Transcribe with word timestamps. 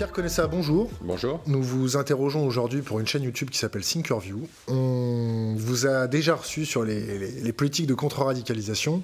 Pierre 0.00 0.12
Connaissa, 0.12 0.46
bonjour. 0.46 0.90
Bonjour. 1.02 1.42
Nous 1.46 1.62
vous 1.62 1.98
interrogeons 1.98 2.46
aujourd'hui 2.46 2.80
pour 2.80 3.00
une 3.00 3.06
chaîne 3.06 3.22
YouTube 3.22 3.50
qui 3.50 3.58
s'appelle 3.58 3.82
Thinkerview. 3.82 4.48
On 4.66 5.54
vous 5.58 5.86
a 5.86 6.06
déjà 6.06 6.36
reçu 6.36 6.64
sur 6.64 6.84
les, 6.84 7.52
politiques 7.52 7.86
de 7.86 7.92
contre-radicalisation 7.92 9.02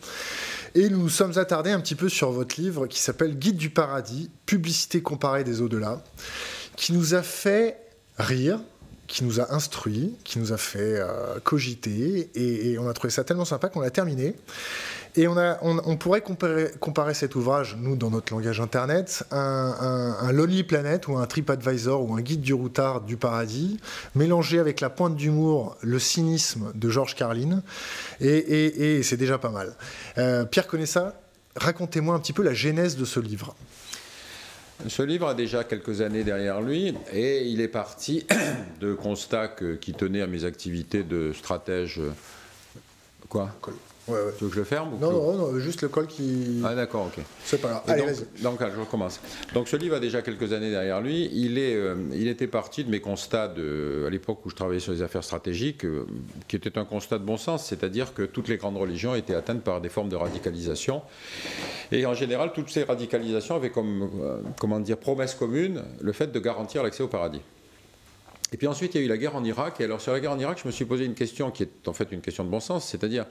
et 0.74 0.88
nous 0.88 0.96
nous 0.96 1.08
sommes 1.10 1.36
attardés 1.36 1.70
un 1.70 1.80
petit 1.80 1.96
peu 1.96 2.08
sur 2.08 2.30
votre 2.30 2.58
livre 2.58 2.86
qui 2.86 2.98
s'appelle 2.98 3.38
Guide 3.38 3.58
du 3.58 3.68
paradis, 3.68 4.30
publicité 4.46 5.02
comparée 5.02 5.44
des 5.44 5.60
au-delà, 5.60 6.02
qui 6.76 6.94
nous 6.94 7.12
a 7.12 7.20
fait 7.20 7.76
rire, 8.16 8.58
qui 9.06 9.22
nous 9.22 9.38
a 9.38 9.54
instruit, 9.54 10.14
qui 10.24 10.38
nous 10.38 10.54
a 10.54 10.56
fait 10.56 10.98
euh, 10.98 11.38
cogiter, 11.44 12.30
et, 12.34 12.78
on 12.78 12.88
a 12.88 12.94
trouvé 12.94 13.10
ça 13.10 13.22
tellement 13.22 13.44
sympa 13.44 13.68
qu'on 13.68 13.80
l'a 13.80 13.90
terminé. 13.90 14.34
Et 15.18 15.28
on, 15.28 15.36
a, 15.38 15.58
on, 15.62 15.96
pourrait 15.96 16.20
comparer, 16.20 16.70
comparer, 16.78 17.14
cet 17.14 17.34
ouvrage, 17.36 17.76
nous, 17.80 17.96
dans 17.96 18.10
notre 18.10 18.34
langage 18.34 18.60
internet, 18.60 19.24
un, 19.30 20.16
un, 20.20 20.32
Lonely 20.32 20.62
Planet 20.62 21.08
ou 21.08 21.16
un 21.16 21.26
TripAdvisor 21.26 22.02
ou 22.02 22.14
un 22.14 22.20
guide 22.20 22.42
du 22.42 22.52
routard 22.52 23.00
du 23.00 23.16
paradis, 23.16 23.80
mélangé 24.14 24.58
avec 24.58 24.82
la 24.82 24.90
pointe 24.90 25.16
d'humour, 25.16 25.76
le 25.80 25.98
cynisme 25.98 26.70
de 26.74 26.90
George 26.90 27.14
Carlin, 27.14 27.62
et, 28.20 29.02
c'est 29.02 29.16
déjà 29.16 29.38
pas 29.38 29.48
mal. 29.48 29.74
Euh, 30.18 30.44
Pierre 30.44 30.66
connaît 30.66 30.86
ça 30.86 31.18
Racontez-moi 31.56 32.14
un 32.14 32.18
petit 32.18 32.34
peu 32.34 32.42
la 32.42 32.52
genèse 32.52 32.96
de 32.96 33.06
ce 33.06 33.18
livre. 33.18 33.56
Ce 34.88 35.02
livre 35.02 35.26
a 35.28 35.34
déjà 35.34 35.64
quelques 35.64 36.02
années 36.02 36.22
derrière 36.22 36.60
lui 36.60 36.94
et 37.10 37.46
il 37.46 37.62
est 37.62 37.68
parti 37.68 38.26
de 38.80 38.92
constats 38.92 39.48
qui 39.80 39.94
tenaient 39.94 40.20
à 40.20 40.26
mes 40.26 40.44
activités 40.44 41.02
de 41.02 41.32
stratège. 41.32 42.02
Quoi? 43.30 43.50
Ouais, 44.08 44.18
Tu 44.38 44.44
veux 44.44 44.50
que 44.50 44.54
je 44.54 44.60
le 44.60 44.64
ferme 44.64 44.90
non, 45.00 45.10
non, 45.10 45.34
non, 45.34 45.58
juste 45.58 45.82
le 45.82 45.88
col 45.88 46.06
qui. 46.06 46.62
Ah, 46.64 46.74
d'accord, 46.74 47.06
ok. 47.06 47.22
C'est 47.44 47.60
pas 47.60 47.68
grave. 47.68 47.82
Allez, 47.88 48.02
donc, 48.42 48.60
donc, 48.60 48.70
je 48.74 48.80
recommence. 48.80 49.20
Donc, 49.52 49.66
ce 49.66 49.76
livre 49.76 49.96
a 49.96 50.00
déjà 50.00 50.22
quelques 50.22 50.52
années 50.52 50.70
derrière 50.70 51.00
lui. 51.00 51.28
Il, 51.32 51.58
est, 51.58 51.74
euh, 51.74 51.96
il 52.12 52.28
était 52.28 52.46
parti 52.46 52.84
de 52.84 52.90
mes 52.90 53.00
constats 53.00 53.48
de, 53.48 54.04
à 54.06 54.10
l'époque 54.10 54.46
où 54.46 54.50
je 54.50 54.54
travaillais 54.54 54.80
sur 54.80 54.92
les 54.92 55.02
affaires 55.02 55.24
stratégiques, 55.24 55.84
euh, 55.84 56.06
qui 56.46 56.54
était 56.54 56.78
un 56.78 56.84
constat 56.84 57.18
de 57.18 57.24
bon 57.24 57.36
sens, 57.36 57.66
c'est-à-dire 57.66 58.14
que 58.14 58.22
toutes 58.22 58.48
les 58.48 58.58
grandes 58.58 58.76
religions 58.76 59.14
étaient 59.16 59.34
atteintes 59.34 59.62
par 59.62 59.80
des 59.80 59.88
formes 59.88 60.08
de 60.08 60.16
radicalisation. 60.16 61.02
Et 61.90 62.06
en 62.06 62.14
général, 62.14 62.52
toutes 62.54 62.70
ces 62.70 62.84
radicalisations 62.84 63.56
avaient 63.56 63.70
comme, 63.70 64.08
euh, 64.22 64.40
comment 64.60 64.78
dire, 64.78 64.98
promesse 64.98 65.34
commune 65.34 65.82
le 66.00 66.12
fait 66.12 66.30
de 66.30 66.38
garantir 66.38 66.84
l'accès 66.84 67.02
au 67.02 67.08
paradis. 67.08 67.40
Et 68.52 68.56
puis 68.56 68.68
ensuite, 68.68 68.94
il 68.94 69.00
y 69.00 69.02
a 69.02 69.04
eu 69.04 69.08
la 69.08 69.16
guerre 69.16 69.34
en 69.34 69.44
Irak. 69.44 69.80
Et 69.80 69.84
alors, 69.84 70.00
sur 70.00 70.12
la 70.12 70.20
guerre 70.20 70.30
en 70.30 70.38
Irak, 70.38 70.58
je 70.62 70.68
me 70.68 70.72
suis 70.72 70.84
posé 70.84 71.04
une 71.04 71.14
question 71.14 71.50
qui 71.50 71.64
est 71.64 71.88
en 71.88 71.92
fait 71.92 72.12
une 72.12 72.20
question 72.20 72.44
de 72.44 72.48
bon 72.48 72.60
sens, 72.60 72.86
c'est-à-dire, 72.88 73.26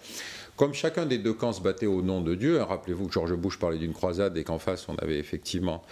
comme 0.57 0.73
chacun 0.73 1.05
des 1.05 1.17
deux 1.17 1.33
camps 1.33 1.53
se 1.53 1.61
battait 1.61 1.85
au 1.85 2.01
nom 2.01 2.21
de 2.21 2.35
Dieu, 2.35 2.59
hein, 2.59 2.65
rappelez-vous 2.65 3.07
que 3.07 3.13
George 3.13 3.33
Bush 3.33 3.57
parlait 3.57 3.77
d'une 3.77 3.93
croisade 3.93 4.37
et 4.37 4.43
qu'en 4.43 4.59
face, 4.59 4.89
on 4.89 4.95
avait 4.95 5.17
effectivement 5.17 5.83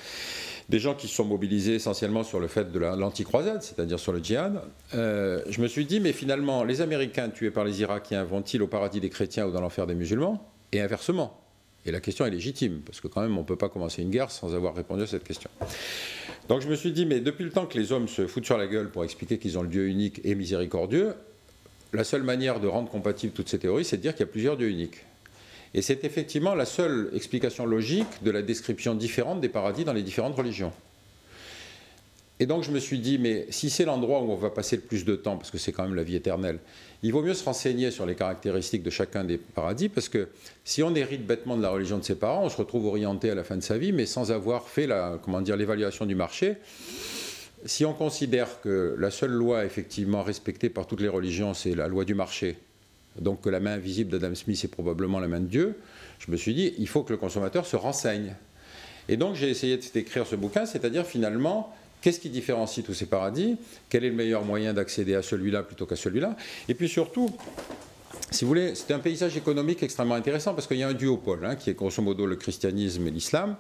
des 0.69 0.79
gens 0.79 0.93
qui 0.93 1.07
se 1.07 1.15
sont 1.15 1.25
mobilisés 1.25 1.75
essentiellement 1.75 2.23
sur 2.23 2.39
le 2.39 2.47
fait 2.47 2.71
de 2.71 2.79
l'anti-croisade, 2.79 3.63
c'est-à-dire 3.63 3.99
sur 3.99 4.11
le 4.11 4.19
djihad, 4.23 4.61
euh, 4.93 5.41
je 5.49 5.61
me 5.61 5.67
suis 5.67 5.85
dit, 5.85 5.99
mais 5.99 6.13
finalement, 6.13 6.63
les 6.63 6.81
Américains 6.81 7.29
tués 7.29 7.51
par 7.51 7.63
les 7.63 7.81
Irakiens 7.81 8.23
vont-ils 8.23 8.61
au 8.61 8.67
paradis 8.67 8.99
des 8.99 9.09
chrétiens 9.09 9.45
ou 9.45 9.51
dans 9.51 9.61
l'enfer 9.61 9.87
des 9.87 9.95
musulmans? 9.95 10.49
Et 10.71 10.81
inversement. 10.81 11.42
Et 11.85 11.91
la 11.91 11.99
question 11.99 12.25
est 12.25 12.29
légitime, 12.29 12.81
parce 12.85 13.01
que 13.01 13.07
quand 13.07 13.21
même, 13.21 13.37
on 13.37 13.41
ne 13.41 13.45
peut 13.45 13.57
pas 13.57 13.69
commencer 13.69 14.01
une 14.01 14.09
guerre 14.09 14.31
sans 14.31 14.55
avoir 14.55 14.73
répondu 14.75 15.03
à 15.03 15.07
cette 15.07 15.23
question. 15.23 15.49
Donc 16.47 16.61
je 16.61 16.67
me 16.67 16.75
suis 16.75 16.91
dit, 16.91 17.05
mais 17.05 17.19
depuis 17.19 17.43
le 17.43 17.51
temps 17.51 17.65
que 17.65 17.77
les 17.77 17.91
hommes 17.91 18.07
se 18.07 18.25
foutent 18.27 18.45
sur 18.45 18.57
la 18.57 18.67
gueule 18.67 18.89
pour 18.89 19.03
expliquer 19.03 19.37
qu'ils 19.37 19.57
ont 19.57 19.63
le 19.63 19.69
Dieu 19.69 19.87
unique 19.87 20.21
et 20.23 20.35
miséricordieux, 20.35 21.13
la 21.91 22.03
seule 22.03 22.23
manière 22.23 22.59
de 22.59 22.67
rendre 22.67 22.89
compatibles 22.89 23.33
toutes 23.33 23.49
ces 23.49 23.59
théories, 23.59 23.85
c'est 23.85 23.97
de 23.97 24.01
dire 24.01 24.13
qu'il 24.13 24.21
y 24.21 24.29
a 24.29 24.31
plusieurs 24.31 24.57
dieux 24.57 24.69
uniques. 24.69 25.05
Et 25.73 25.81
c'est 25.81 26.03
effectivement 26.03 26.55
la 26.55 26.65
seule 26.65 27.09
explication 27.13 27.65
logique 27.65 28.23
de 28.23 28.31
la 28.31 28.41
description 28.41 28.95
différente 28.95 29.41
des 29.41 29.49
paradis 29.49 29.83
dans 29.83 29.93
les 29.93 30.03
différentes 30.03 30.35
religions. 30.35 30.71
Et 32.39 32.45
donc 32.45 32.63
je 32.63 32.71
me 32.71 32.79
suis 32.79 32.99
dit, 32.99 33.19
mais 33.19 33.45
si 33.49 33.69
c'est 33.69 33.85
l'endroit 33.85 34.21
où 34.21 34.31
on 34.31 34.35
va 34.35 34.49
passer 34.49 34.75
le 34.75 34.81
plus 34.81 35.05
de 35.05 35.15
temps, 35.15 35.37
parce 35.37 35.51
que 35.51 35.57
c'est 35.57 35.71
quand 35.71 35.83
même 35.83 35.95
la 35.95 36.03
vie 36.03 36.15
éternelle, 36.15 36.59
il 37.03 37.11
vaut 37.11 37.21
mieux 37.21 37.33
se 37.33 37.43
renseigner 37.43 37.91
sur 37.91 38.05
les 38.05 38.15
caractéristiques 38.15 38.81
de 38.81 38.89
chacun 38.89 39.23
des 39.23 39.37
paradis, 39.37 39.89
parce 39.89 40.09
que 40.09 40.29
si 40.63 40.81
on 40.81 40.95
hérite 40.95 41.25
bêtement 41.25 41.57
de 41.57 41.61
la 41.61 41.69
religion 41.69 41.97
de 41.97 42.03
ses 42.03 42.15
parents, 42.15 42.43
on 42.43 42.49
se 42.49 42.57
retrouve 42.57 42.85
orienté 42.87 43.29
à 43.29 43.35
la 43.35 43.43
fin 43.43 43.55
de 43.55 43.61
sa 43.61 43.77
vie, 43.77 43.91
mais 43.91 44.05
sans 44.05 44.31
avoir 44.31 44.67
fait 44.67 44.87
la, 44.87 45.19
comment 45.21 45.41
dire, 45.41 45.55
l'évaluation 45.57 46.05
du 46.05 46.15
marché. 46.15 46.55
Si 47.65 47.85
on 47.85 47.93
considère 47.93 48.61
que 48.61 48.95
la 48.97 49.11
seule 49.11 49.31
loi 49.31 49.63
effectivement 49.63 50.23
respectée 50.23 50.69
par 50.69 50.87
toutes 50.87 51.01
les 51.01 51.07
religions, 51.07 51.53
c'est 51.53 51.75
la 51.75 51.87
loi 51.87 52.03
du 52.03 52.15
marché, 52.15 52.57
donc 53.19 53.41
que 53.41 53.49
la 53.49 53.59
main 53.59 53.73
invisible 53.73 54.11
d'Adam 54.11 54.33
Smith 54.33 54.61
est 54.63 54.69
probablement 54.69 55.19
la 55.19 55.27
main 55.27 55.39
de 55.39 55.47
Dieu, 55.47 55.75
je 56.19 56.31
me 56.31 56.35
suis 56.35 56.53
dit, 56.53 56.73
il 56.77 56.87
faut 56.87 57.03
que 57.03 57.13
le 57.13 57.17
consommateur 57.17 57.65
se 57.65 57.75
renseigne. 57.75 58.35
Et 59.07 59.17
donc 59.17 59.35
j'ai 59.35 59.49
essayé 59.49 59.77
d'écrire 59.93 60.25
ce 60.25 60.35
bouquin, 60.35 60.65
c'est-à-dire 60.65 61.05
finalement 61.05 61.73
Qu'est-ce 62.03 62.19
qui 62.19 62.29
différencie 62.29 62.85
tous 62.85 62.93
ces 62.93 63.05
paradis? 63.05 63.55
Quel 63.87 64.03
est 64.03 64.09
le 64.09 64.15
meilleur 64.15 64.43
moyen 64.43 64.73
d'accéder 64.73 65.15
à 65.15 65.21
celui-là 65.21 65.63
plutôt 65.63 65.85
qu'à 65.85 65.95
celui-là? 65.95 66.35
Et 66.67 66.73
puis 66.73 66.89
surtout, 66.89 67.29
si 68.29 68.43
vous 68.43 68.49
voulez, 68.49 68.75
c'est 68.75 68.91
un 68.91 68.99
paysage 68.99 69.37
économique 69.37 69.81
extrêmement 69.83 70.15
intéressant 70.15 70.53
parce 70.53 70.67
qu'il 70.67 70.75
y 70.75 70.83
a 70.83 70.89
un 70.89 70.93
duopole, 70.93 71.45
hein, 71.45 71.55
qui 71.55 71.69
est 71.69 71.75
grosso 71.75 72.01
modo 72.01 72.25
le 72.25 72.35
christianisme 72.35 73.07
et 73.07 73.09
l'islam. 73.09 73.55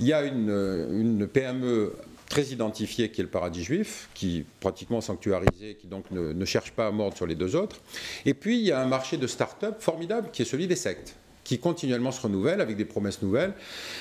Il 0.00 0.06
y 0.06 0.12
a 0.12 0.24
une, 0.24 1.28
PME 1.32 1.92
très 2.28 2.46
identifiée 2.46 3.12
qui 3.12 3.20
est 3.20 3.24
le 3.24 3.30
paradis 3.30 3.62
juif, 3.62 4.08
qui 4.14 4.38
est 4.38 4.44
pratiquement 4.58 5.00
sanctuarisé, 5.00 5.76
qui 5.80 5.86
donc 5.86 6.10
ne, 6.10 6.32
ne, 6.32 6.44
cherche 6.44 6.72
pas 6.72 6.88
à 6.88 6.90
mordre 6.90 7.16
sur 7.16 7.28
les 7.28 7.36
deux 7.36 7.54
autres. 7.54 7.76
Et 8.24 8.34
puis 8.34 8.58
il 8.58 8.64
y 8.64 8.72
a 8.72 8.80
un 8.80 8.86
marché 8.86 9.16
de 9.16 9.28
start-up 9.28 9.76
formidable 9.78 10.30
qui 10.32 10.42
est 10.42 10.44
celui 10.44 10.66
des 10.66 10.74
sectes, 10.74 11.14
qui 11.44 11.60
continuellement 11.60 12.10
se 12.10 12.20
renouvelle 12.20 12.60
avec 12.60 12.76
des 12.76 12.84
promesses 12.84 13.22
nouvelles, 13.22 13.52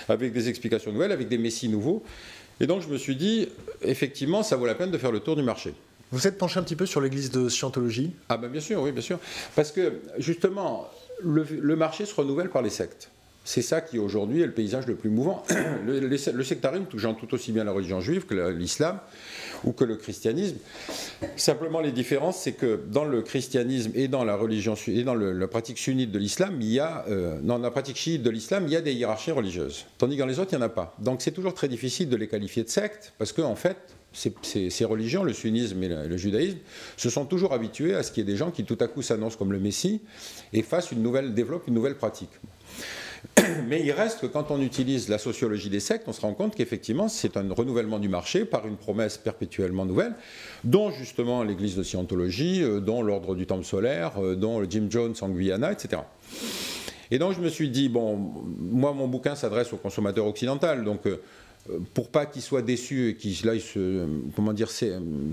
avec 0.09 0.33
des 0.33 0.49
explications 0.49 0.91
nouvelles, 0.91 1.11
avec 1.11 1.27
des 1.27 1.37
messies 1.37 1.69
nouveaux. 1.69 2.03
Et 2.59 2.67
donc 2.67 2.81
je 2.81 2.87
me 2.87 2.97
suis 2.97 3.15
dit, 3.15 3.49
effectivement, 3.81 4.43
ça 4.43 4.55
vaut 4.55 4.65
la 4.65 4.75
peine 4.75 4.91
de 4.91 4.97
faire 4.97 5.11
le 5.11 5.19
tour 5.19 5.35
du 5.35 5.43
marché. 5.43 5.73
Vous 6.11 6.27
êtes 6.27 6.37
penché 6.37 6.59
un 6.59 6.63
petit 6.63 6.75
peu 6.75 6.85
sur 6.85 7.01
l'église 7.01 7.31
de 7.31 7.49
Scientologie? 7.49 8.11
Ah 8.29 8.37
ben 8.37 8.49
bien 8.49 8.61
sûr, 8.61 8.81
oui, 8.81 8.91
bien 8.91 9.01
sûr. 9.01 9.19
Parce 9.55 9.71
que 9.71 10.01
justement, 10.17 10.87
le, 11.21 11.75
marché 11.75 12.05
se 12.05 12.15
renouvelle 12.15 12.49
par 12.49 12.61
les 12.61 12.69
sectes. 12.69 13.09
C'est 13.45 13.61
ça 13.61 13.79
qui 13.79 13.99
aujourd'hui 13.99 14.41
est 14.41 14.47
le 14.47 14.51
paysage 14.51 14.87
le 14.87 14.95
plus 14.95 15.11
mouvant. 15.11 15.43
Le, 15.85 16.43
sectarisme 16.43 16.85
touchant 16.85 17.13
tout 17.13 17.31
aussi 17.33 17.51
bien 17.51 17.63
la 17.63 17.71
religion 17.71 18.01
juive 18.01 18.25
que 18.25 18.33
l'islam 18.49 18.99
ou 19.63 19.71
que 19.71 19.83
le 19.83 19.95
christianisme. 19.95 20.57
Simplement, 21.35 21.79
les 21.79 21.91
différences, 21.91 22.41
c'est 22.41 22.53
que 22.53 22.79
dans 22.91 23.05
le 23.05 23.21
christianisme 23.21 23.91
et 23.93 24.07
dans 24.07 24.23
la 24.23 24.35
religion 24.35 24.73
et 24.87 25.03
dans 25.03 25.13
la 25.13 25.47
pratique 25.47 25.77
sunnite 25.77 26.11
de 26.11 26.17
l'islam, 26.17 26.57
il 26.59 26.71
y 26.71 26.79
a, 26.79 27.05
euh, 27.07 27.39
dans 27.41 27.59
la 27.59 27.69
pratique 27.69 27.97
chiite 27.97 28.23
de 28.23 28.29
l'islam, 28.31 28.63
il 28.65 28.73
y 28.73 28.75
a 28.75 28.81
des 28.81 28.93
hiérarchies 28.93 29.31
religieuses. 29.31 29.85
Tandis 29.99 30.15
que 30.15 30.21
dans 30.21 30.27
les 30.27 30.39
autres, 30.39 30.53
il 30.53 30.57
n'y 30.57 30.63
en 30.63 30.65
a 30.65 30.69
pas. 30.69 30.95
Donc 30.99 31.21
c'est 31.21 31.31
toujours 31.31 31.53
très 31.53 31.67
difficile 31.67 32.09
de 32.09 32.15
les 32.15 32.27
qualifier 32.27 32.63
de 32.63 32.69
sectes, 32.69 33.13
parce 33.19 33.31
qu'en 33.31 33.51
en 33.51 33.55
fait, 33.55 33.77
ces, 34.11 34.85
religions, 34.85 35.23
le 35.23 35.33
sunnisme 35.33 35.83
et 35.83 35.89
le, 35.89 36.17
judaïsme, 36.17 36.57
se 36.97 37.09
sont 37.09 37.25
toujours 37.25 37.53
habitués 37.53 37.93
à 37.93 38.01
ce 38.01 38.11
qu'il 38.11 38.25
y 38.25 38.27
ait 38.27 38.31
des 38.31 38.37
gens 38.37 38.49
qui 38.49 38.63
tout 38.63 38.77
à 38.79 38.87
coup 38.87 39.01
s'annoncent 39.01 39.37
comme 39.37 39.51
le 39.51 39.59
Messie 39.59 40.01
et 40.53 40.61
fassent 40.63 40.91
une 40.91 41.03
nouvelle, 41.03 41.33
développent 41.33 41.67
une 41.67 41.73
nouvelle 41.73 41.95
pratique. 41.95 42.31
Mais 43.67 43.81
il 43.83 43.91
reste 43.91 44.21
que 44.21 44.25
quand 44.25 44.51
on 44.51 44.61
utilise 44.61 45.09
la 45.09 45.17
sociologie 45.17 45.69
des 45.69 45.79
sectes, 45.79 46.07
on 46.07 46.13
se 46.13 46.21
rend 46.21 46.33
compte 46.33 46.55
qu'effectivement, 46.55 47.07
c'est 47.07 47.37
un 47.37 47.51
renouvellement 47.53 47.99
du 47.99 48.09
marché 48.09 48.45
par 48.45 48.67
une 48.67 48.77
promesse 48.77 49.17
perpétuellement 49.17 49.85
nouvelle, 49.85 50.13
dont 50.63 50.91
justement 50.91 51.43
l'église 51.43 51.75
de 51.75 51.83
Scientologie, 51.83 52.63
euh, 52.63 52.79
dont 52.79 53.01
l'ordre 53.01 53.35
du 53.35 53.45
temple 53.45 53.65
solaire, 53.65 54.13
euh, 54.21 54.35
dont 54.35 54.63
Jim 54.69 54.87
Jones 54.89 55.15
en 55.21 55.29
Guyana, 55.29 55.71
etc. 55.71 56.01
Et 57.11 57.19
donc 57.19 57.33
je 57.33 57.39
me 57.39 57.49
suis 57.49 57.69
dit, 57.69 57.89
bon, 57.89 58.15
moi 58.59 58.93
mon 58.93 59.07
bouquin 59.07 59.35
s'adresse 59.35 59.71
au 59.73 59.77
consommateur 59.77 60.25
occidental, 60.25 60.83
donc 60.83 61.05
euh, 61.05 61.21
pour 61.93 62.09
pas 62.09 62.25
qu'ils 62.25 62.41
soient 62.41 62.61
déçus 62.61 63.09
et 63.09 63.15
qu'ils 63.15 63.37
comment 64.35 64.53
dire, 64.53 64.69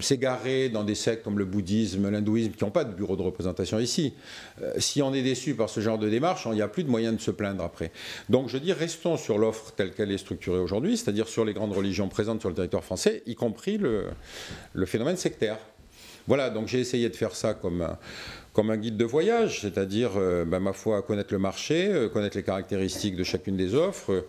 s'égarer 0.00 0.68
dans 0.70 0.84
des 0.84 0.94
sectes 0.94 1.22
comme 1.24 1.38
le 1.38 1.44
bouddhisme, 1.44 2.10
l'hindouisme, 2.10 2.52
qui 2.52 2.64
n'ont 2.64 2.70
pas 2.70 2.84
de 2.84 2.94
bureau 2.94 3.16
de 3.16 3.22
représentation 3.22 3.78
ici. 3.78 4.14
Euh, 4.62 4.72
si 4.78 5.02
on 5.02 5.12
est 5.12 5.22
déçu 5.22 5.54
par 5.54 5.68
ce 5.68 5.80
genre 5.80 5.98
de 5.98 6.08
démarche, 6.08 6.46
il 6.50 6.54
n'y 6.54 6.62
a 6.62 6.68
plus 6.68 6.84
de 6.84 6.90
moyen 6.90 7.12
de 7.12 7.20
se 7.20 7.30
plaindre 7.30 7.62
après. 7.62 7.92
Donc 8.30 8.48
je 8.48 8.56
dis, 8.56 8.72
restons 8.72 9.16
sur 9.16 9.38
l'offre 9.38 9.72
telle 9.72 9.92
qu'elle 9.92 10.10
est 10.10 10.18
structurée 10.18 10.58
aujourd'hui, 10.58 10.96
c'est-à-dire 10.96 11.28
sur 11.28 11.44
les 11.44 11.52
grandes 11.52 11.72
religions 11.72 12.08
présentes 12.08 12.40
sur 12.40 12.48
le 12.48 12.54
territoire 12.54 12.84
français, 12.84 13.22
y 13.26 13.34
compris 13.34 13.78
le, 13.78 14.06
phénomène 14.86 15.16
sectaire. 15.16 15.58
Voilà, 16.28 16.50
donc 16.50 16.68
j'ai 16.68 16.78
essayé 16.78 17.08
de 17.08 17.16
faire 17.16 17.34
ça 17.34 17.52
comme 17.52 17.82
un, 17.82 18.76
guide 18.76 18.96
de 18.96 19.04
voyage, 19.04 19.60
c'est-à-dire, 19.62 20.12
euh, 20.16 20.44
ben, 20.44 20.60
ma 20.60 20.72
foi, 20.72 21.02
connaître 21.02 21.32
le 21.32 21.40
marché, 21.40 21.88
euh, 21.88 22.08
connaître 22.08 22.36
les 22.36 22.44
caractéristiques 22.44 23.16
de 23.16 23.24
chacune 23.24 23.56
des 23.56 23.74
offres, 23.74 24.24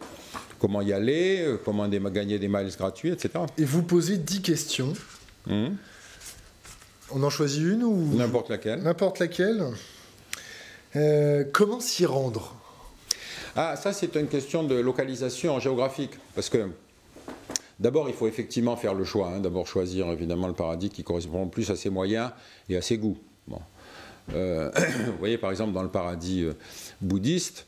comment 0.63 0.81
y 0.81 0.93
aller, 0.93 1.41
euh, 1.41 1.57
comment 1.57 1.89
gagner 1.89 2.39
des 2.39 2.47
miles 2.47 2.73
gratuits, 2.77 3.09
etc. 3.09 3.31
Et 3.57 3.65
vous 3.65 3.83
posez 3.83 4.15
10 4.15 4.41
questions. 4.41 4.93
Hmm. 5.45 5.71
On 7.11 7.21
en 7.21 7.29
choisit 7.29 7.63
une 7.63 7.83
ou 7.83 8.15
N'importe 8.15 8.49
laquelle. 8.49 8.81
N'importe 8.81 9.19
laquelle. 9.19 9.61
Euh, 10.95 11.43
comment 11.51 11.81
s'y 11.81 12.05
rendre? 12.05 12.55
Ah, 13.57 13.75
ça 13.75 13.91
c'est 13.91 14.15
une 14.15 14.27
question 14.27 14.63
de 14.63 14.75
localisation 14.75 15.59
géographique. 15.59 16.11
Parce 16.33 16.47
que 16.47 16.69
d'abord, 17.81 18.07
il 18.07 18.15
faut 18.15 18.29
effectivement 18.29 18.77
faire 18.77 18.93
le 18.93 19.03
choix. 19.03 19.33
Hein. 19.35 19.41
D'abord 19.41 19.67
choisir 19.67 20.09
évidemment 20.11 20.47
le 20.47 20.53
paradis 20.53 20.89
qui 20.89 21.03
correspond 21.03 21.45
plus 21.47 21.71
à 21.71 21.75
ses 21.75 21.89
moyens 21.89 22.31
et 22.69 22.77
à 22.77 22.81
ses 22.81 22.97
goûts. 22.97 23.17
Bon. 23.49 23.59
Euh, 24.33 24.71
vous 25.07 25.17
voyez 25.19 25.37
par 25.37 25.51
exemple 25.51 25.73
dans 25.73 25.83
le 25.83 25.91
paradis 25.91 26.47
bouddhiste, 27.01 27.65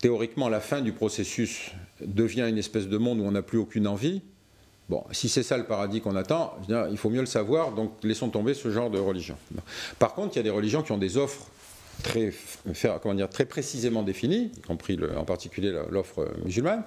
théoriquement, 0.00 0.48
la 0.48 0.60
fin 0.60 0.80
du 0.80 0.92
processus 0.92 1.72
devient 2.04 2.46
une 2.48 2.58
espèce 2.58 2.88
de 2.88 2.98
monde 2.98 3.20
où 3.20 3.24
on 3.24 3.32
n'a 3.32 3.42
plus 3.42 3.58
aucune 3.58 3.86
envie, 3.86 4.22
Bon, 4.88 5.04
si 5.12 5.28
c'est 5.28 5.42
ça 5.42 5.58
le 5.58 5.64
paradis 5.64 6.00
qu'on 6.00 6.16
attend, 6.16 6.54
il 6.90 6.96
faut 6.96 7.10
mieux 7.10 7.20
le 7.20 7.26
savoir, 7.26 7.72
donc 7.72 7.92
laissons 8.02 8.30
tomber 8.30 8.54
ce 8.54 8.70
genre 8.70 8.88
de 8.88 8.98
religion. 8.98 9.36
Par 9.98 10.14
contre, 10.14 10.34
il 10.34 10.38
y 10.38 10.40
a 10.40 10.42
des 10.42 10.50
religions 10.50 10.82
qui 10.82 10.92
ont 10.92 10.98
des 10.98 11.18
offres 11.18 11.46
très, 12.02 12.32
comment 13.02 13.14
dire, 13.14 13.28
très 13.28 13.44
précisément 13.44 14.02
définies, 14.02 14.50
y 14.56 14.60
compris 14.62 14.98
en 15.14 15.24
particulier 15.24 15.78
l'offre 15.90 16.28
musulmane. 16.42 16.84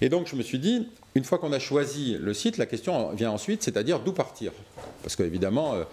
Et 0.00 0.08
donc 0.08 0.26
je 0.26 0.34
me 0.34 0.42
suis 0.42 0.58
dit, 0.58 0.88
une 1.14 1.22
fois 1.22 1.38
qu'on 1.38 1.52
a 1.52 1.60
choisi 1.60 2.16
le 2.18 2.34
site, 2.34 2.56
la 2.56 2.66
question 2.66 3.12
vient 3.12 3.30
ensuite, 3.30 3.62
c'est-à-dire 3.62 4.00
d'où 4.00 4.12
partir. 4.12 4.50
Parce 5.02 5.14
qu'évidemment, 5.14 5.74
euh, 5.74 5.84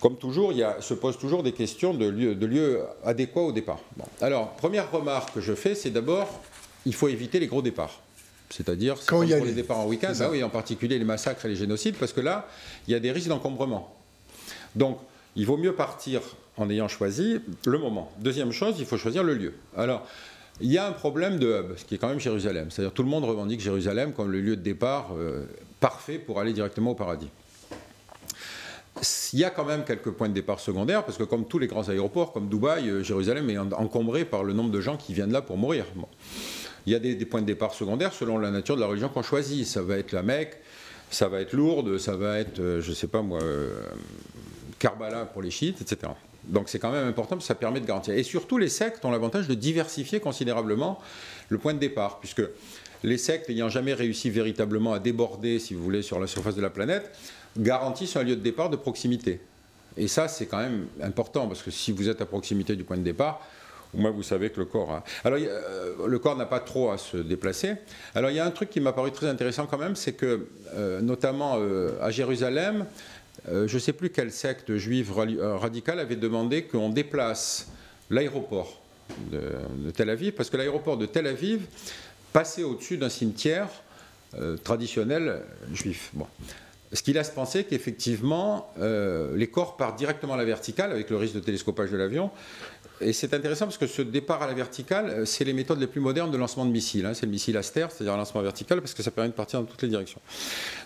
comme 0.00 0.18
toujours, 0.18 0.52
il 0.52 0.66
se 0.80 0.92
pose 0.92 1.16
toujours 1.16 1.42
des 1.42 1.52
questions 1.52 1.94
de 1.94 2.06
lieux 2.06 2.34
lieu 2.34 2.82
adéquats 3.02 3.40
au 3.40 3.52
départ. 3.52 3.80
Alors, 4.20 4.52
première 4.56 4.90
remarque 4.90 5.32
que 5.32 5.40
je 5.40 5.54
fais, 5.54 5.74
c'est 5.74 5.90
d'abord, 5.90 6.42
il 6.86 6.94
faut 6.94 7.08
éviter 7.08 7.38
les 7.38 7.48
gros 7.48 7.60
départs. 7.60 8.00
C'est-à-dire 8.48 8.96
quand 9.06 9.22
il 9.22 9.30
y 9.30 9.34
a 9.34 9.40
les 9.40 9.52
départs 9.52 9.80
en 9.80 9.86
week-end, 9.86 10.12
bah 10.18 10.28
oui, 10.30 10.42
en 10.42 10.48
particulier 10.48 10.98
les 10.98 11.04
massacres 11.04 11.44
et 11.44 11.48
les 11.48 11.56
génocides, 11.56 11.96
parce 11.96 12.12
que 12.12 12.20
là, 12.20 12.48
il 12.86 12.92
y 12.92 12.94
a 12.94 13.00
des 13.00 13.10
risques 13.10 13.28
d'encombrement. 13.28 13.94
Donc, 14.76 14.98
il 15.34 15.44
vaut 15.46 15.56
mieux 15.56 15.74
partir 15.74 16.22
en 16.56 16.70
ayant 16.70 16.88
choisi 16.88 17.40
le 17.66 17.78
moment. 17.78 18.12
Deuxième 18.18 18.52
chose, 18.52 18.76
il 18.78 18.86
faut 18.86 18.96
choisir 18.96 19.24
le 19.24 19.34
lieu. 19.34 19.54
Alors, 19.76 20.06
il 20.60 20.72
y 20.72 20.78
a 20.78 20.86
un 20.86 20.92
problème 20.92 21.38
de 21.38 21.48
hub, 21.48 21.76
ce 21.76 21.84
qui 21.84 21.96
est 21.96 21.98
quand 21.98 22.08
même 22.08 22.20
Jérusalem. 22.20 22.70
C'est-à-dire 22.70 22.94
tout 22.94 23.02
le 23.02 23.08
monde 23.08 23.24
revendique 23.24 23.60
Jérusalem 23.60 24.12
comme 24.12 24.30
le 24.30 24.40
lieu 24.40 24.56
de 24.56 24.62
départ 24.62 25.10
euh, 25.18 25.44
parfait 25.80 26.18
pour 26.18 26.40
aller 26.40 26.52
directement 26.52 26.92
au 26.92 26.94
paradis. 26.94 27.28
Il 29.34 29.40
y 29.40 29.44
a 29.44 29.50
quand 29.50 29.64
même 29.64 29.84
quelques 29.84 30.10
points 30.10 30.28
de 30.28 30.34
départ 30.34 30.60
secondaires, 30.60 31.04
parce 31.04 31.18
que 31.18 31.24
comme 31.24 31.46
tous 31.46 31.58
les 31.58 31.66
grands 31.66 31.88
aéroports, 31.88 32.32
comme 32.32 32.48
Dubaï, 32.48 32.88
euh, 32.88 33.02
Jérusalem 33.02 33.50
est 33.50 33.58
encombré 33.58 34.24
par 34.24 34.44
le 34.44 34.54
nombre 34.54 34.70
de 34.70 34.80
gens 34.80 34.96
qui 34.96 35.12
viennent 35.12 35.32
là 35.32 35.42
pour 35.42 35.58
mourir. 35.58 35.84
Il 36.86 36.92
y 36.92 36.94
a 36.94 36.98
des, 36.98 37.16
points 37.26 37.40
de 37.40 37.46
départ 37.46 37.74
secondaires 37.74 38.12
selon 38.12 38.38
la 38.38 38.50
nature 38.50 38.76
de 38.76 38.80
la 38.80 38.86
religion 38.86 39.08
qu'on 39.08 39.22
choisit. 39.22 39.66
Ça 39.66 39.82
va 39.82 39.98
être 39.98 40.12
la 40.12 40.22
Mecque, 40.22 40.56
ça 41.10 41.28
va 41.28 41.40
être 41.40 41.52
Lourdes, 41.52 41.98
ça 41.98 42.16
va 42.16 42.38
être, 42.38 42.60
euh, 42.60 42.80
je 42.80 42.90
ne 42.90 42.94
sais 42.94 43.08
pas 43.08 43.22
moi, 43.22 43.40
Karbala 44.78 45.24
pour 45.24 45.42
les 45.42 45.50
chiites, 45.50 45.80
etc. 45.80 46.12
Donc 46.44 46.68
c'est 46.68 46.78
quand 46.78 46.92
même 46.92 47.08
important 47.08 47.36
parce 47.36 47.44
que 47.44 47.48
ça 47.48 47.54
permet 47.54 47.80
de 47.80 47.86
garantir. 47.86 48.14
Et 48.14 48.22
surtout, 48.22 48.58
les 48.58 48.68
sectes 48.68 49.04
ont 49.04 49.10
l'avantage 49.10 49.48
de 49.48 49.54
diversifier 49.54 50.20
considérablement 50.20 51.00
le 51.48 51.58
point 51.58 51.74
de 51.74 51.78
départ, 51.78 52.20
puisque 52.20 52.42
les 53.02 53.18
sectes 53.18 53.48
n'ayant 53.48 53.68
jamais 53.68 53.94
réussi 53.94 54.30
véritablement 54.30 54.92
à 54.92 54.98
déborder, 54.98 55.58
si 55.58 55.74
vous 55.74 55.82
voulez, 55.82 56.02
sur 56.02 56.20
la 56.20 56.26
surface 56.26 56.54
de 56.54 56.62
la 56.62 56.70
planète, 56.70 57.10
garantissent 57.58 58.16
un 58.16 58.22
lieu 58.22 58.36
de 58.36 58.42
départ 58.42 58.70
de 58.70 58.76
proximité. 58.76 59.40
Et 59.96 60.08
ça, 60.08 60.28
c'est 60.28 60.46
quand 60.46 60.58
même 60.58 60.86
important, 61.02 61.48
parce 61.48 61.62
que 61.62 61.70
si 61.70 61.90
vous 61.90 62.08
êtes 62.08 62.20
à 62.20 62.26
proximité 62.26 62.76
du 62.76 62.84
point 62.84 62.96
de 62.96 63.02
départ, 63.02 63.40
moins 63.94 64.10
vous 64.10 64.22
savez 64.22 64.50
que 64.50 64.60
le 64.60 64.66
corps 64.66 65.02
euh, 65.24 66.06
le 66.06 66.18
corps 66.18 66.36
n'a 66.36 66.46
pas 66.46 66.60
trop 66.60 66.90
à 66.90 66.98
se 66.98 67.16
déplacer. 67.16 67.74
Alors, 68.14 68.30
il 68.30 68.36
y 68.36 68.40
a 68.40 68.46
un 68.46 68.50
truc 68.50 68.70
qui 68.70 68.80
m'a 68.80 68.92
paru 68.92 69.10
très 69.12 69.26
intéressant 69.28 69.66
quand 69.66 69.78
même, 69.78 69.96
c'est 69.96 70.12
que, 70.12 70.46
euh, 70.74 71.00
notamment 71.00 71.56
euh, 71.56 71.92
à 72.00 72.10
Jérusalem, 72.10 72.86
je 73.48 73.72
ne 73.72 73.78
sais 73.78 73.92
plus 73.92 74.10
quelle 74.10 74.32
secte 74.32 74.76
juive 74.76 75.12
radicale 75.12 76.00
avait 76.00 76.16
demandé 76.16 76.64
qu'on 76.64 76.88
déplace 76.88 77.68
l'aéroport 78.10 78.82
de, 79.30 79.90
Tel 79.92 80.10
Aviv, 80.10 80.32
parce 80.32 80.50
que 80.50 80.56
l'aéroport 80.56 80.96
de 80.96 81.06
Tel 81.06 81.28
Aviv 81.28 81.60
passait 82.32 82.64
au-dessus 82.64 82.96
d'un 82.96 83.10
cimetière 83.10 83.68
traditionnel 84.64 85.42
juif. 85.72 86.12
Ce 86.92 87.02
qui 87.02 87.12
laisse 87.12 87.30
penser 87.30 87.62
qu'effectivement, 87.62 88.72
les 88.80 89.46
corps 89.46 89.76
partent 89.76 89.98
directement 89.98 90.34
à 90.34 90.38
la 90.38 90.44
verticale, 90.44 90.90
avec 90.90 91.08
le 91.10 91.16
risque 91.16 91.34
de 91.34 91.40
télescopage 91.40 91.92
de 91.92 91.96
l'avion, 91.96 92.32
et 93.00 93.12
c'est 93.12 93.34
intéressant 93.34 93.66
parce 93.66 93.78
que 93.78 93.86
ce 93.86 94.02
départ 94.02 94.42
à 94.42 94.46
la 94.46 94.54
verticale, 94.54 95.10
euh, 95.10 95.24
c'est 95.24 95.44
les 95.44 95.52
méthodes 95.52 95.80
les 95.80 95.86
plus 95.86 96.00
modernes 96.00 96.30
de 96.30 96.36
lancement 96.36 96.64
de 96.64 96.70
missiles. 96.70 97.04
Hein. 97.04 97.14
C'est 97.14 97.26
le 97.26 97.32
missile 97.32 97.56
Aster, 97.56 97.86
c'est-à-dire 97.90 98.14
un 98.14 98.16
lancement 98.16 98.42
vertical, 98.42 98.80
parce 98.80 98.94
que 98.94 99.02
ça 99.02 99.10
permet 99.10 99.30
de 99.30 99.34
partir 99.34 99.60
dans 99.60 99.66
toutes 99.66 99.82
les 99.82 99.88
directions. 99.88 100.20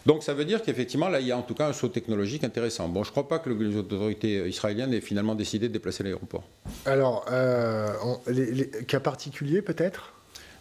Donc 0.07 0.23
ça 0.23 0.35
veut 0.35 0.45
dire 0.45 0.63
qu'effectivement, 0.63 1.09
là, 1.09 1.21
il 1.21 1.27
y 1.27 1.33
a 1.33 1.37
en 1.37 1.43
tout 1.43 1.55
cas 1.55 1.69
un 1.69 1.73
saut 1.73 1.89
technologique 1.89 2.45
intéressant. 2.45 2.89
Bon, 2.89 3.05
je 3.05 3.09
ne 3.09 3.13
crois 3.13 3.29
pas 3.29 3.39
que 3.39 3.51
les 3.51 3.77
autorités 3.77 4.49
israéliennes 4.49 4.93
aient 4.93 5.01
finalement 5.01 5.35
décidé 5.35 5.69
de 5.69 5.73
déplacer 5.73 6.03
l'aéroport. 6.03 6.45
Alors, 6.85 7.25
euh, 7.31 7.89
les, 8.27 8.69
cas 8.87 9.01
particuliers 9.01 9.63
peut-être? 9.63 10.13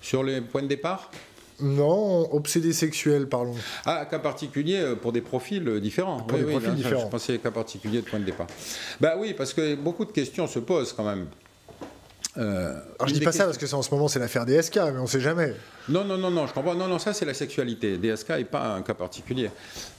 Sur 0.01 0.23
les 0.23 0.41
points 0.41 0.61
de 0.61 0.67
départ? 0.67 1.11
Non, 1.61 2.33
obsédé 2.33 2.73
sexuel, 2.73 3.27
parlons. 3.27 3.55
Ah, 3.85 4.05
cas 4.09 4.19
particulier 4.19 4.77
euh, 4.77 4.95
pour 4.95 5.11
des 5.11 5.21
profils 5.21 5.79
différents. 5.79 6.21
Pour 6.21 6.37
des 6.37 6.45
profils 6.45 6.73
différents. 6.73 7.05
Je 7.05 7.07
pensais 7.07 7.37
cas 7.37 7.51
particulier 7.51 8.01
de 8.01 8.05
point 8.05 8.19
de 8.19 8.25
départ. 8.25 8.47
Bah 8.99 9.15
oui, 9.17 9.33
parce 9.33 9.53
que 9.53 9.75
beaucoup 9.75 10.05
de 10.05 10.11
questions 10.11 10.47
se 10.47 10.59
posent 10.59 10.93
quand 10.93 11.03
même. 11.03 11.27
Euh, 12.37 12.79
Alors 12.99 13.09
je 13.09 13.13
dis 13.13 13.21
pas 13.21 13.31
ça 13.31 13.45
parce 13.45 13.57
que 13.57 13.73
en 13.73 13.81
ce 13.81 13.91
moment 13.91 14.07
c'est 14.07 14.19
l'affaire 14.19 14.45
DSK, 14.45 14.75
mais 14.75 14.99
on 14.99 15.03
ne 15.03 15.07
sait 15.07 15.19
jamais. 15.19 15.53
Non, 15.89 16.05
non, 16.05 16.17
non, 16.17 16.29
non, 16.29 16.45
je 16.45 16.53
comprends. 16.53 16.75
Non, 16.75 16.87
non, 16.87 16.99
ça 16.99 17.13
c'est 17.13 17.25
la 17.25 17.33
sexualité. 17.33 17.97
DSK 17.97 18.29
n'est 18.29 18.43
pas 18.45 18.75
un 18.75 18.81
cas 18.81 18.93
particulier. 18.93 19.49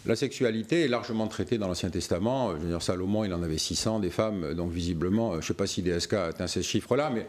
La 0.07 0.15
sexualité 0.17 0.85
est 0.85 0.89
largement 0.89 1.27
traitée 1.27 1.59
dans 1.59 1.67
l'Ancien 1.67 1.91
Testament. 1.91 2.53
Je 2.53 2.63
veux 2.63 2.69
dire, 2.69 2.83
Salomon, 2.83 3.25
il 3.25 3.35
en 3.35 3.43
avait 3.43 3.59
600 3.59 3.99
des 3.99 4.11
femmes, 4.11 4.55
donc 4.55 4.71
visiblement, 4.71 5.33
je 5.33 5.37
ne 5.39 5.43
sais 5.43 5.55
pas 5.55 5.67
si 5.67 5.83
DSK 5.83 6.15
atteint 6.15 6.47
ces 6.47 6.63
chiffres-là, 6.63 7.11
mais 7.13 7.27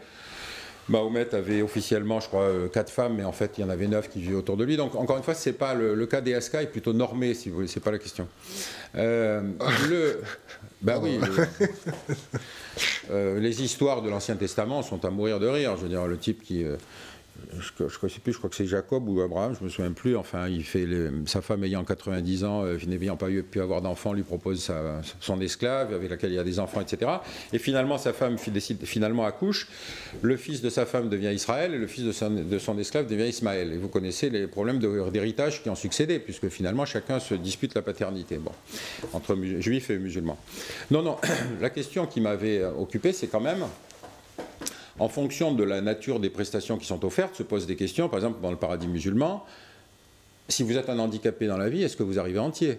Mahomet 0.88 1.34
avait 1.34 1.62
officiellement, 1.62 2.20
je 2.20 2.28
crois, 2.28 2.42
euh, 2.42 2.68
quatre 2.68 2.90
femmes, 2.90 3.14
mais 3.16 3.24
en 3.24 3.32
fait, 3.32 3.52
il 3.56 3.60
y 3.60 3.64
en 3.64 3.70
avait 3.70 3.86
neuf 3.86 4.08
qui 4.08 4.20
vivaient 4.20 4.34
autour 4.34 4.56
de 4.56 4.64
lui. 4.64 4.76
Donc, 4.76 4.94
encore 4.94 5.16
une 5.16 5.22
fois, 5.22 5.34
c'est 5.34 5.52
pas 5.52 5.74
le, 5.74 6.06
cas 6.06 6.20
des 6.20 6.40
SK 6.40 6.54
est 6.54 6.66
plutôt 6.66 6.92
normé, 6.92 7.34
si 7.34 7.48
vous 7.48 7.56
voulez, 7.56 7.68
c'est 7.68 7.80
pas 7.80 7.92
la 7.92 7.98
question. 7.98 8.26
Euh, 8.96 9.42
le, 9.88 10.20
ben 10.82 10.98
oui. 11.00 11.18
Euh, 13.10 13.38
les 13.38 13.62
histoires 13.62 14.00
de 14.00 14.08
l'Ancien 14.08 14.34
Testament 14.36 14.82
sont 14.82 15.04
à 15.04 15.10
mourir 15.10 15.38
de 15.38 15.46
rire. 15.46 15.76
Je 15.76 15.82
veux 15.82 15.88
dire, 15.88 16.06
le 16.06 16.16
type 16.16 16.42
qui 16.42 16.64
je 17.50 17.84
ne 17.84 18.08
sais 18.08 18.20
plus, 18.20 18.32
je 18.32 18.38
crois 18.38 18.50
que 18.50 18.56
c'est 18.56 18.66
Jacob 18.66 19.08
ou 19.08 19.20
Abraham, 19.20 19.54
je 19.54 19.60
ne 19.60 19.64
me 19.64 19.70
souviens 19.70 19.92
plus. 19.92 20.16
Enfin, 20.16 20.48
il 20.48 20.64
fait 20.64 20.86
sa 21.26 21.40
femme 21.42 21.64
ayant 21.64 21.84
90 21.84 22.44
ans, 22.44 22.64
euh, 22.64 22.78
n'ayant 22.86 23.16
pas 23.16 23.28
pu 23.28 23.60
avoir 23.60 23.82
d'enfant, 23.82 24.12
lui 24.12 24.22
propose 24.22 24.70
son 25.20 25.40
esclave 25.40 25.92
avec 25.92 26.10
laquelle 26.10 26.32
il 26.32 26.38
a 26.38 26.44
des 26.44 26.58
enfants, 26.58 26.80
etc. 26.80 27.10
Et 27.52 27.58
finalement, 27.58 27.98
sa 27.98 28.12
femme 28.12 28.36
finalement 28.38 29.24
accouche. 29.24 29.68
Le 30.22 30.36
fils 30.36 30.60
de 30.60 30.70
sa 30.70 30.86
femme 30.86 31.08
devient 31.08 31.32
Israël 31.34 31.74
et 31.74 31.78
le 31.78 31.86
fils 31.86 32.04
de 32.04 32.58
son, 32.58 32.78
esclave 32.78 33.06
devient 33.06 33.28
Ismaël. 33.28 33.72
Et 33.72 33.76
vous 33.76 33.88
connaissez 33.88 34.30
les 34.30 34.46
problèmes 34.46 34.78
d'héritage 35.10 35.62
qui 35.62 35.70
ont 35.70 35.74
succédé, 35.74 36.18
puisque 36.18 36.48
finalement 36.48 36.84
chacun 36.84 37.20
se 37.20 37.34
dispute 37.34 37.74
la 37.74 37.82
paternité, 37.82 38.38
bon, 38.38 38.52
entre 39.12 39.36
juifs 39.60 39.90
et 39.90 39.98
musulmans. 39.98 40.38
Non, 40.90 41.02
non, 41.02 41.16
la 41.60 41.70
question 41.70 42.06
qui 42.06 42.20
m'avait 42.20 42.64
occupé, 42.64 43.12
c'est 43.12 43.26
quand 43.26 43.40
même 43.40 43.64
en 44.98 45.08
fonction 45.08 45.52
de 45.52 45.64
la 45.64 45.80
nature 45.80 46.20
des 46.20 46.30
prestations 46.30 46.76
qui 46.78 46.86
sont 46.86 47.04
offertes, 47.04 47.36
se 47.36 47.42
posent 47.42 47.66
des 47.66 47.76
questions. 47.76 48.08
Par 48.08 48.18
exemple, 48.18 48.40
dans 48.42 48.50
le 48.50 48.56
paradis 48.56 48.88
musulman, 48.88 49.44
si 50.48 50.62
vous 50.62 50.76
êtes 50.76 50.90
un 50.90 50.98
handicapé 50.98 51.46
dans 51.46 51.56
la 51.56 51.68
vie, 51.68 51.82
est-ce 51.82 51.96
que 51.96 52.02
vous 52.02 52.18
arrivez 52.18 52.38
entier? 52.38 52.78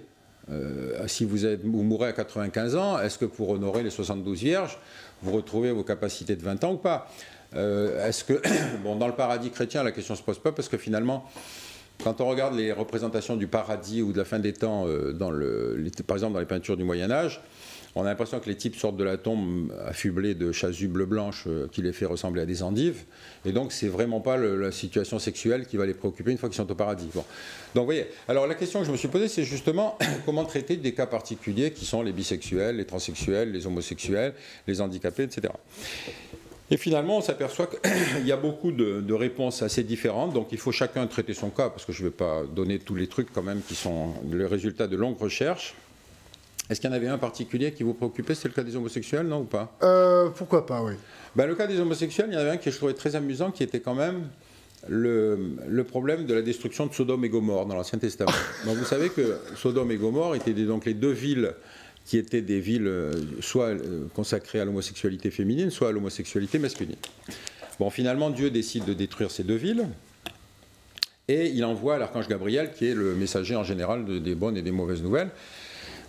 Euh, 0.51 1.08
Si 1.08 1.25
vous, 1.25 1.46
êtes, 1.46 1.63
vous 1.63 1.84
mourrez 1.84 2.10
à 2.10 2.13
95 2.13 2.75
ans, 2.75 3.00
est-ce 3.00 3.17
que 3.17 3.25
pour 3.25 3.50
honorer 3.50 3.84
les 3.84 3.89
72 3.89 4.39
vierges, 4.39 4.77
vous 5.22 5.32
retrouvez 5.32 5.72
vos 5.72 5.84
capacités 5.84 6.36
de 6.36 6.43
20 6.43 6.63
ans 6.63 6.74
ou 6.74 6.77
pas? 6.77 7.10
Euh, 7.55 8.08
Est-ce 8.08 8.24
que, 8.24 8.41
bon, 8.84 8.96
dans 8.96 9.08
le 9.08 9.15
paradis 9.15 9.50
chrétien, 9.50 9.84
la 9.84 9.91
question 9.91 10.13
ne 10.13 10.17
se 10.17 10.24
pose 10.24 10.39
pas 10.39 10.51
parce 10.51 10.70
que 10.70 10.77
finalement, 10.77 11.25
quand 12.03 12.22
on 12.22 12.27
regarde 12.27 12.55
les 12.55 12.72
représentations 12.72 13.36
du 13.38 13.48
paradis 13.48 14.01
ou 14.01 14.12
de 14.12 14.17
la 14.17 14.25
fin 14.25 14.39
des 14.39 14.53
temps, 14.53 14.86
euh, 14.88 15.13
par 16.05 16.17
exemple 16.17 16.34
dans 16.34 16.39
les 16.39 16.46
peintures 16.46 16.75
du 16.75 16.84
Moyen 16.84 17.12
Âge, 17.12 17.41
on 17.95 18.01
a 18.01 18.05
l'impression 18.05 18.39
que 18.39 18.50
les 18.50 18.55
types 18.55 18.75
sortent 18.75 18.97
de 18.97 19.03
la 19.03 19.17
tombe 19.17 19.71
affublés 19.85 20.33
de 20.33 20.51
chasubles 20.51 21.05
blanches 21.05 21.43
euh, 21.47 21.67
qui 21.71 21.81
les 21.81 21.93
fait 21.93 22.05
ressembler 22.05 22.41
à 22.41 22.45
des 22.45 22.63
endives. 22.63 23.03
Et 23.45 23.51
donc, 23.51 23.71
c'est 23.71 23.88
vraiment 23.88 24.19
pas 24.19 24.38
la 24.38 24.71
situation 24.71 25.19
sexuelle 25.19 25.67
qui 25.67 25.77
va 25.77 25.85
les 25.85 25.93
préoccuper 25.93 26.31
une 26.31 26.38
fois 26.38 26.50
qu'ils 26.50 26.57
sont 26.57 26.71
au 26.71 26.75
paradis. 26.75 27.07
Donc, 27.13 27.25
vous 27.75 27.85
voyez. 27.85 28.07
Alors, 28.27 28.47
la 28.47 28.55
question 28.55 28.79
que 28.79 28.88
je 28.88 28.91
me 28.91 28.97
suis 28.97 29.07
posée, 29.07 29.27
c'est 29.27 29.43
justement 29.43 29.97
comment 30.25 30.45
traiter 30.45 30.75
des 30.75 30.93
cas 30.93 31.05
particuliers 31.05 31.71
qui 31.71 31.85
sont 31.85 32.01
les 32.01 32.13
bisexuels, 32.13 32.77
les 32.77 32.85
transsexuels, 32.85 33.51
les 33.51 33.67
homosexuels, 33.67 34.33
les 34.67 34.81
handicapés, 34.81 35.23
etc. 35.23 35.53
Et 36.71 36.77
finalement, 36.77 37.17
on 37.17 37.21
s'aperçoit 37.21 37.67
qu'il 37.67 38.25
y 38.25 38.31
a 38.31 38.38
beaucoup 38.38 38.71
de, 38.71 39.01
de, 39.01 39.13
réponses 39.13 39.62
assez 39.62 39.83
différentes, 39.83 40.33
donc 40.33 40.47
il 40.51 40.57
faut 40.57 40.71
chacun 40.71 41.05
traiter 41.05 41.35
son 41.35 41.51
cas, 41.51 41.69
parce 41.69 41.85
que 41.85 41.91
je 41.91 42.01
ne 42.01 42.07
vais 42.07 42.13
pas 42.15 42.43
donner 42.55 42.79
tous 42.79 42.95
les 42.95 43.05
trucs 43.05 43.31
quand 43.31 43.43
même 43.43 43.62
qui 43.62 43.75
sont 43.75 44.13
le 44.31 44.47
résultat 44.47 44.88
de 44.88 44.95
longues 44.95 45.19
recherches. 45.19 45.75
Est-ce 46.70 46.79
qu'il 46.79 46.89
y 46.89 46.93
en 46.93 46.96
avait 46.96 47.08
un 47.08 47.17
particulier 47.17 47.72
qui 47.74 47.84
vous 47.84 47.93
préoccupait 47.93 48.36
C'est 48.36 48.48
le 48.48 48.53
cas 48.53 48.63
des 48.63 48.75
homosexuels, 48.75 49.27
non 49.27 49.41
ou 49.41 49.46
pas? 49.46 49.75
Euh, 49.84 50.29
Pourquoi 50.29 50.65
pas, 50.65 50.82
oui. 50.82 50.93
Ben, 51.36 51.46
le 51.46 51.55
cas 51.55 51.67
des 51.67 51.79
homosexuels, 51.79 52.27
il 52.29 52.34
y 52.34 52.38
en 52.38 52.39
avait 52.39 52.51
un 52.51 52.58
qui 52.58 52.72
je 52.72 52.77
trouvais 52.77 52.93
très 52.93 53.15
amusant, 53.15 53.51
qui 53.51 53.63
était 53.63 53.82
quand 53.82 53.96
même 53.96 54.27
le, 54.88 55.55
le, 55.67 55.84
problème 55.84 56.25
de 56.25 56.34
la 56.34 56.41
destruction 56.41 56.86
de 56.88 56.93
Sodome 56.93 57.25
et 57.25 57.29
Gomorre 57.29 57.65
dans 57.65 57.75
l'Ancien 57.75 58.00
Testament. 58.00 58.32
donc 58.65 58.77
vous 58.77 58.86
savez 58.86 59.10
que 59.10 59.38
Sodome 59.55 59.91
et 59.91 59.98
Gomorre 59.98 60.36
étaient 60.36 60.53
donc 60.53 60.86
les 60.86 60.93
deux 60.93 61.12
villes 61.12 61.53
qui 62.05 62.17
étaient 62.17 62.41
des 62.41 62.60
villes 62.60 62.88
euh, 62.88 63.13
soit 63.39 63.70
euh, 63.70 64.08
consacrées 64.13 64.60
à 64.60 64.65
l'homosexualité 64.65 65.32
féminine, 65.32 65.70
soit 65.70 65.89
à 65.89 65.91
l'homosexualité 65.91 66.60
masculine. 66.60 66.98
Bon, 67.79 67.89
finalement, 67.89 68.29
Dieu 68.29 68.51
décide 68.51 68.86
de 68.86 68.93
détruire 68.93 69.32
ces 69.32 69.43
deux 69.43 69.55
villes. 69.55 69.88
Et 71.29 71.48
il 71.48 71.63
envoie 71.63 71.98
l'archange 71.98 72.27
Gabriel, 72.27 72.72
qui 72.74 72.88
est 72.88 72.93
le 72.93 73.15
messager 73.15 73.55
en 73.55 73.63
général 73.63 74.22
des 74.22 74.36
bonnes 74.36 74.58
et 74.58 74.62
des 74.62 74.72
mauvaises 74.72 75.01
nouvelles. 75.01 75.29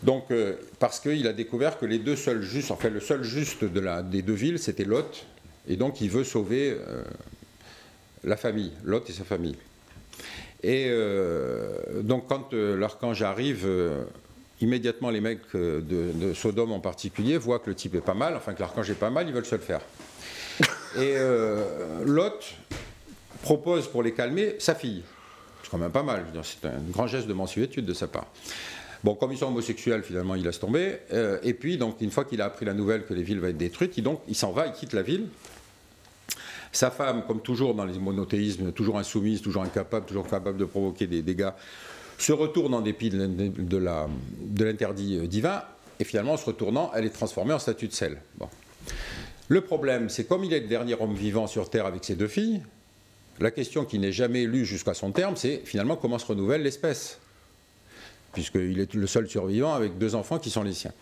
Donc, 0.03 0.31
euh, 0.31 0.55
parce 0.79 1.01
qu'il 1.01 1.27
a 1.27 1.33
découvert 1.33 1.79
que 1.79 1.87
les 1.87 1.99
deux 1.99 2.17
seuls 2.17 2.43
justes, 2.43 2.71
enfin 2.71 2.91
le 2.91 3.01
seul 3.01 3.23
juste 3.23 3.65
des 3.65 4.23
deux 4.23 4.35
villes, 4.35 4.59
c'était 4.59 4.85
Lot, 4.85 5.27
et 5.67 5.77
donc 5.77 6.01
il 6.01 6.11
veut 6.11 6.25
sauver 6.25 6.77
euh, 6.77 7.03
la 8.23 8.37
famille, 8.37 8.73
Lot 8.85 9.09
et 9.09 9.13
sa 9.13 9.25
famille. 9.25 9.57
Et 10.63 10.91
donc 12.01 12.27
quand 12.27 12.55
l'archange 12.55 13.21
arrive, 13.21 13.69
immédiatement 14.63 15.11
les 15.11 15.21
mecs 15.21 15.55
de, 15.55 15.83
de, 15.83 16.33
Sodome 16.33 16.73
en 16.73 16.81
particulier 16.81 17.37
voient 17.37 17.59
que 17.59 17.69
le 17.69 17.77
type 17.77 17.95
est 17.97 18.01
pas 18.01 18.15
mal, 18.15 18.35
enfin 18.35 18.55
que 18.55 18.61
l'archange 18.61 18.91
est 18.91 18.95
pas 18.95 19.11
mal, 19.11 19.29
ils 19.29 19.35
veulent 19.35 19.45
se 19.45 19.57
le 19.57 19.61
faire. 19.61 19.83
Et 20.99 21.17
Lot 22.07 22.55
propose 23.43 23.89
pour 23.89 24.03
les 24.03 24.15
calmer 24.15 24.57
sa 24.59 24.75
fille. 24.75 25.03
C'est 25.63 25.71
quand 25.71 25.77
même 25.77 25.91
pas 25.91 26.03
mal, 26.03 26.25
c'est 26.43 26.67
un 26.67 26.81
grand 26.91 27.07
geste 27.07 27.27
de 27.27 27.35
mensuétude 27.35 27.85
de 27.85 27.93
sa 27.93 28.07
part. 28.07 28.27
Bon, 29.05 29.15
comme 29.15 29.33
ils 29.33 29.39
sont 29.39 29.49
homosexuels, 29.49 30.03
finalement, 30.03 30.35
il 30.35 30.43
laisse 30.43 30.59
tomber. 30.59 30.97
Euh, 31.13 31.39
et 31.43 31.53
puis, 31.53 31.77
donc, 31.77 32.01
une 32.01 32.11
fois 32.11 32.25
qu'il 32.25 32.41
a 32.41 32.47
appris 32.47 32.65
la 32.65 32.73
nouvelle 32.73 33.05
que 33.05 33.13
les 33.13 33.23
villes 33.23 33.39
vont 33.39 33.49
être 33.49 33.59
détruites, 33.59 33.99
il, 33.99 34.35
s'en 34.35 34.51
va, 34.51 34.67
il 34.67 34.73
quitte 34.73 34.95
la 34.95 35.03
ville. 35.03 35.27
Sa 36.73 36.91
femme, 36.91 37.25
comme 37.27 37.43
toujours 37.43 37.75
dans 37.75 37.85
les 37.85 37.99
monothéismes, 37.99 38.73
toujours 38.73 38.99
insoumise, 38.99 39.43
toujours 39.43 39.63
incapable, 39.63 40.07
toujours 40.07 40.27
capable 40.27 40.57
de 40.57 40.65
provoquer 40.65 41.07
des 41.07 41.21
dégâts, 41.21 41.51
se 42.17 42.33
retourne 42.33 42.73
en 42.73 42.81
dépit 42.81 43.11
de 43.11 44.65
l'interdit 44.65 45.19
euh, 45.19 45.27
divin. 45.27 45.63
Et 46.01 46.05
finalement, 46.05 46.33
en 46.33 46.39
se 46.39 46.47
retournant, 46.47 46.91
elle 46.95 47.05
est 47.05 47.11
transformée 47.11 47.53
en 47.53 47.59
statue 47.59 47.89
de 47.89 47.93
sel. 47.93 48.23
Le 49.49 49.61
problème, 49.61 50.09
c'est 50.09 50.25
comme 50.25 50.45
il 50.45 50.55
est 50.55 50.61
le 50.61 50.67
dernier 50.67 50.97
homme 50.99 51.15
vivant 51.15 51.47
sur 51.47 51.69
Terre 51.69 51.85
avec 51.85 52.05
ses 52.05 52.15
deux 52.15 52.27
filles, 52.27 52.63
la 53.39 53.51
question 53.51 53.85
qui 53.85 53.99
n'est 53.99 54.13
jamais 54.13 54.47
lue 54.47 54.65
jusqu'à 54.65 54.95
son 54.95 55.13
terme, 55.13 55.37
c'est 55.37 55.61
finalement 55.67 55.97
comment 55.97 56.19
se 56.19 56.27
renouvelle 56.27 56.63
l'espèce 56.63 57.19
puisqu'il 58.35 58.79
est 58.81 58.93
le 58.95 59.07
seul 59.07 59.29
survivant 59.29 59.73
avec 59.73 59.97
deux 59.99 60.15
enfants 60.15 60.39
qui 60.39 60.51
sont 60.51 60.63
les 60.63 60.75
siens. 60.75 60.93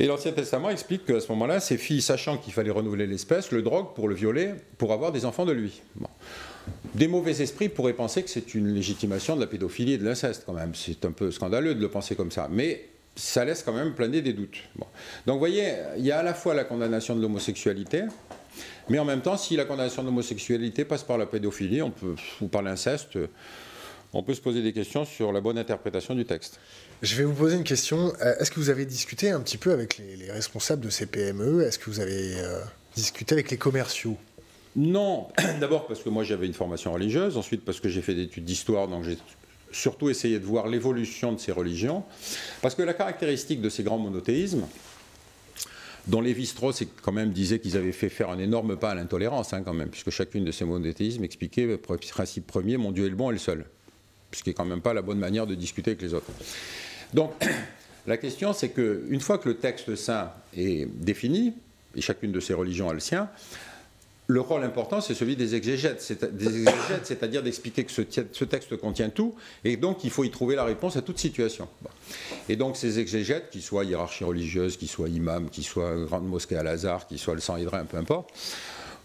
Et 0.00 0.06
l'Ancien 0.06 0.30
Testament 0.30 0.70
explique 0.70 1.04
qu'à 1.04 1.20
ce 1.20 1.28
moment-là, 1.32 1.58
ses 1.58 1.76
filles, 1.76 2.02
sachant 2.02 2.38
qu'il 2.38 2.52
fallait 2.52 2.70
renouveler 2.70 3.06
l'espèce, 3.06 3.50
le 3.50 3.62
droguent 3.62 3.94
pour 3.94 4.08
le 4.08 4.14
violer, 4.14 4.52
pour 4.76 4.92
avoir 4.92 5.10
des 5.10 5.24
enfants 5.24 5.44
de 5.44 5.52
lui. 5.52 5.82
Des 6.94 7.08
mauvais 7.08 7.42
esprits 7.42 7.68
pourraient 7.68 7.94
penser 7.94 8.22
que 8.22 8.30
c'est 8.30 8.54
une 8.54 8.72
légitimation 8.72 9.34
de 9.34 9.40
la 9.40 9.48
pédophilie 9.48 9.94
et 9.94 9.98
de 9.98 10.04
l'inceste, 10.04 10.44
quand 10.46 10.52
même. 10.52 10.74
C'est 10.74 11.04
un 11.04 11.10
peu 11.10 11.32
scandaleux 11.32 11.74
de 11.74 11.80
le 11.80 11.88
penser 11.88 12.14
comme 12.14 12.30
ça. 12.30 12.48
Mais 12.48 12.88
ça 13.16 13.44
laisse 13.44 13.64
quand 13.64 13.72
même 13.72 13.94
planer 13.94 14.22
des 14.22 14.32
doutes. 14.32 14.58
Donc 15.26 15.34
vous 15.34 15.38
voyez, 15.38 15.72
il 15.96 16.04
y 16.04 16.12
a 16.12 16.20
à 16.20 16.22
la 16.22 16.34
fois 16.34 16.54
la 16.54 16.64
condamnation 16.64 17.16
de 17.16 17.20
l'homosexualité, 17.20 18.04
mais 18.88 19.00
en 19.00 19.04
même 19.04 19.20
temps, 19.20 19.36
si 19.36 19.56
la 19.56 19.64
condamnation 19.64 20.02
de 20.02 20.08
l'homosexualité 20.08 20.84
passe 20.84 21.02
par 21.02 21.18
la 21.18 21.26
pédophilie 21.26 21.82
on 21.82 21.90
peut, 21.90 22.14
ou 22.40 22.46
par 22.46 22.62
l'inceste, 22.62 23.18
on 24.12 24.22
peut 24.22 24.34
se 24.34 24.40
poser 24.40 24.62
des 24.62 24.72
questions 24.72 25.04
sur 25.04 25.32
la 25.32 25.40
bonne 25.40 25.58
interprétation 25.58 26.14
du 26.14 26.24
texte. 26.24 26.60
Je 27.02 27.14
vais 27.16 27.24
vous 27.24 27.34
poser 27.34 27.56
une 27.56 27.64
question. 27.64 28.12
Euh, 28.22 28.34
est-ce 28.38 28.50
que 28.50 28.60
vous 28.60 28.70
avez 28.70 28.86
discuté 28.86 29.30
un 29.30 29.40
petit 29.40 29.58
peu 29.58 29.72
avec 29.72 29.98
les, 29.98 30.30
responsables 30.30 30.84
de 30.84 30.90
ces 30.90 31.06
PME 31.06 31.62
Est-ce 31.62 31.78
que 31.78 31.90
vous 31.90 32.00
avez 32.00 32.36
euh, 32.36 32.60
discuté 32.94 33.34
avec 33.34 33.50
les 33.50 33.58
commerciaux? 33.58 34.16
Non, 34.76 35.28
d'abord 35.60 35.86
parce 35.86 36.02
que 36.02 36.08
moi 36.08 36.24
j'avais 36.24 36.46
une 36.46 36.54
formation 36.54 36.92
religieuse, 36.92 37.36
ensuite 37.36 37.64
parce 37.64 37.80
que 37.80 37.88
j'ai 37.88 38.02
fait 38.02 38.14
des 38.14 38.22
études 38.22 38.44
d'histoire, 38.44 38.88
donc 38.88 39.04
j'ai 39.04 39.18
surtout 39.70 40.08
essayé 40.08 40.38
de 40.38 40.44
voir 40.44 40.66
l'évolution 40.68 41.32
de 41.32 41.38
ces 41.38 41.52
religions, 41.52 42.04
parce 42.62 42.74
que 42.74 42.82
la 42.82 42.94
caractéristique 42.94 43.60
de 43.60 43.68
ces 43.68 43.82
grands 43.82 43.98
monothéismes, 43.98 44.66
dont 46.06 46.22
Lévi-Strauss 46.22 46.84
quand 47.02 47.12
même 47.12 47.32
disait 47.32 47.58
qu'ils 47.58 47.76
avaient 47.76 47.92
fait 47.92 48.08
faire 48.08 48.30
un 48.30 48.38
énorme 48.38 48.78
pas 48.78 48.92
à 48.92 48.94
l'intolérance, 48.94 49.52
hein, 49.52 49.60
quand 49.62 49.74
même, 49.74 49.90
puisque 49.90 50.08
chacune 50.08 50.46
de 50.46 50.52
ces 50.52 50.64
monothéismes 50.64 51.24
expliquait 51.24 51.66
le 51.66 51.76
principe 51.76 52.46
premier, 52.46 52.78
mon 52.78 52.92
Dieu 52.92 53.04
est 53.04 53.10
le 53.10 53.16
bon 53.16 53.28
et 53.28 53.34
le 53.34 53.38
seul 53.38 53.66
ce 54.32 54.42
qui 54.42 54.50
n'est 54.50 54.54
quand 54.54 54.64
même 54.64 54.80
pas 54.80 54.94
la 54.94 55.02
bonne 55.02 55.18
manière 55.18 55.46
de 55.46 55.54
discuter 55.54 55.92
avec 55.92 56.02
les 56.02 56.14
autres. 56.14 56.30
Donc, 57.14 57.32
la 58.06 58.16
question, 58.16 58.52
c'est 58.52 58.70
qu'une 58.70 59.20
fois 59.20 59.38
que 59.38 59.48
le 59.48 59.56
texte 59.56 59.94
saint 59.96 60.30
est 60.56 60.86
défini, 60.86 61.54
et 61.94 62.00
chacune 62.00 62.32
de 62.32 62.40
ces 62.40 62.54
religions 62.54 62.88
a 62.88 62.92
le 62.92 63.00
sien, 63.00 63.28
le 64.30 64.42
rôle 64.42 64.62
important, 64.62 65.00
c'est 65.00 65.14
celui 65.14 65.36
des 65.36 65.54
exégètes, 65.54 66.02
c'est-à-dire 67.02 67.42
d'expliquer 67.42 67.84
que 67.84 67.90
ce, 67.90 68.44
texte 68.44 68.76
contient 68.76 69.08
tout, 69.08 69.34
et 69.64 69.78
donc 69.78 70.04
il 70.04 70.10
faut 70.10 70.22
y 70.22 70.30
trouver 70.30 70.54
la 70.54 70.64
réponse 70.64 70.98
à 70.98 71.02
toute 71.02 71.18
situation. 71.18 71.66
Et 72.50 72.56
donc 72.56 72.76
ces 72.76 72.98
exégètes, 72.98 73.48
qu'ils 73.48 73.62
soient 73.62 73.84
hiérarchie 73.84 74.24
religieuse, 74.24 74.76
qu'ils 74.76 74.88
soient 74.88 75.08
imams, 75.08 75.48
qu'ils 75.48 75.64
soient 75.64 75.96
grande 76.04 76.28
mosquée 76.28 76.56
à 76.56 76.62
Lazare, 76.62 77.06
qu'ils 77.06 77.18
soient 77.18 77.34
le 77.34 77.40
sang 77.40 77.56
hydrin, 77.56 77.86
peu 77.86 77.96
importe, 77.96 78.30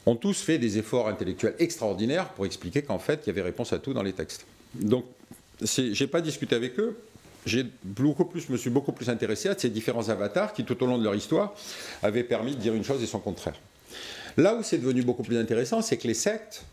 ont 0.05 0.17
tous 0.17 0.41
fait 0.41 0.57
des 0.57 0.77
efforts 0.77 1.07
intellectuels 1.07 1.55
extraordinaires 1.57 2.27
pour 2.27 2.45
expliquer 2.45 2.81
qu'en 2.81 2.99
fait, 2.99 3.21
il 3.23 3.27
y 3.27 3.29
avait 3.29 3.43
réponse 3.43 3.71
à 3.71 3.79
tout 3.79 3.93
dans 3.93 4.03
les 4.03 4.11
textes. 4.11 4.45
Donc, 4.75 5.05
j'ai 5.61 6.07
pas 6.07 6.21
discuté 6.21 6.55
avec 6.55 6.79
eux. 6.79 6.97
J'ai 7.45 7.65
beaucoup 7.83 8.25
plus, 8.25 8.47
me 8.49 8.57
suis 8.57 8.69
beaucoup 8.69 8.93
plus 8.93 9.09
intéressé 9.09 9.49
à 9.49 9.57
ces 9.57 9.69
différents 9.69 10.09
avatars 10.09 10.53
qui, 10.53 10.63
tout 10.63 10.81
au 10.81 10.85
long 10.85 10.97
de 10.97 11.03
leur 11.03 11.15
histoire, 11.15 11.53
avaient 12.01 12.23
permis 12.23 12.55
de 12.55 12.59
dire 12.59 12.73
une 12.73 12.83
chose 12.83 13.03
et 13.03 13.05
son 13.05 13.19
contraire. 13.19 13.59
Là 14.37 14.55
où 14.55 14.63
c'est 14.63 14.77
devenu 14.77 15.03
beaucoup 15.03 15.23
plus 15.23 15.37
intéressant, 15.37 15.81
c'est 15.81 15.97
que 15.97 16.07
les 16.07 16.13
sectes 16.13 16.63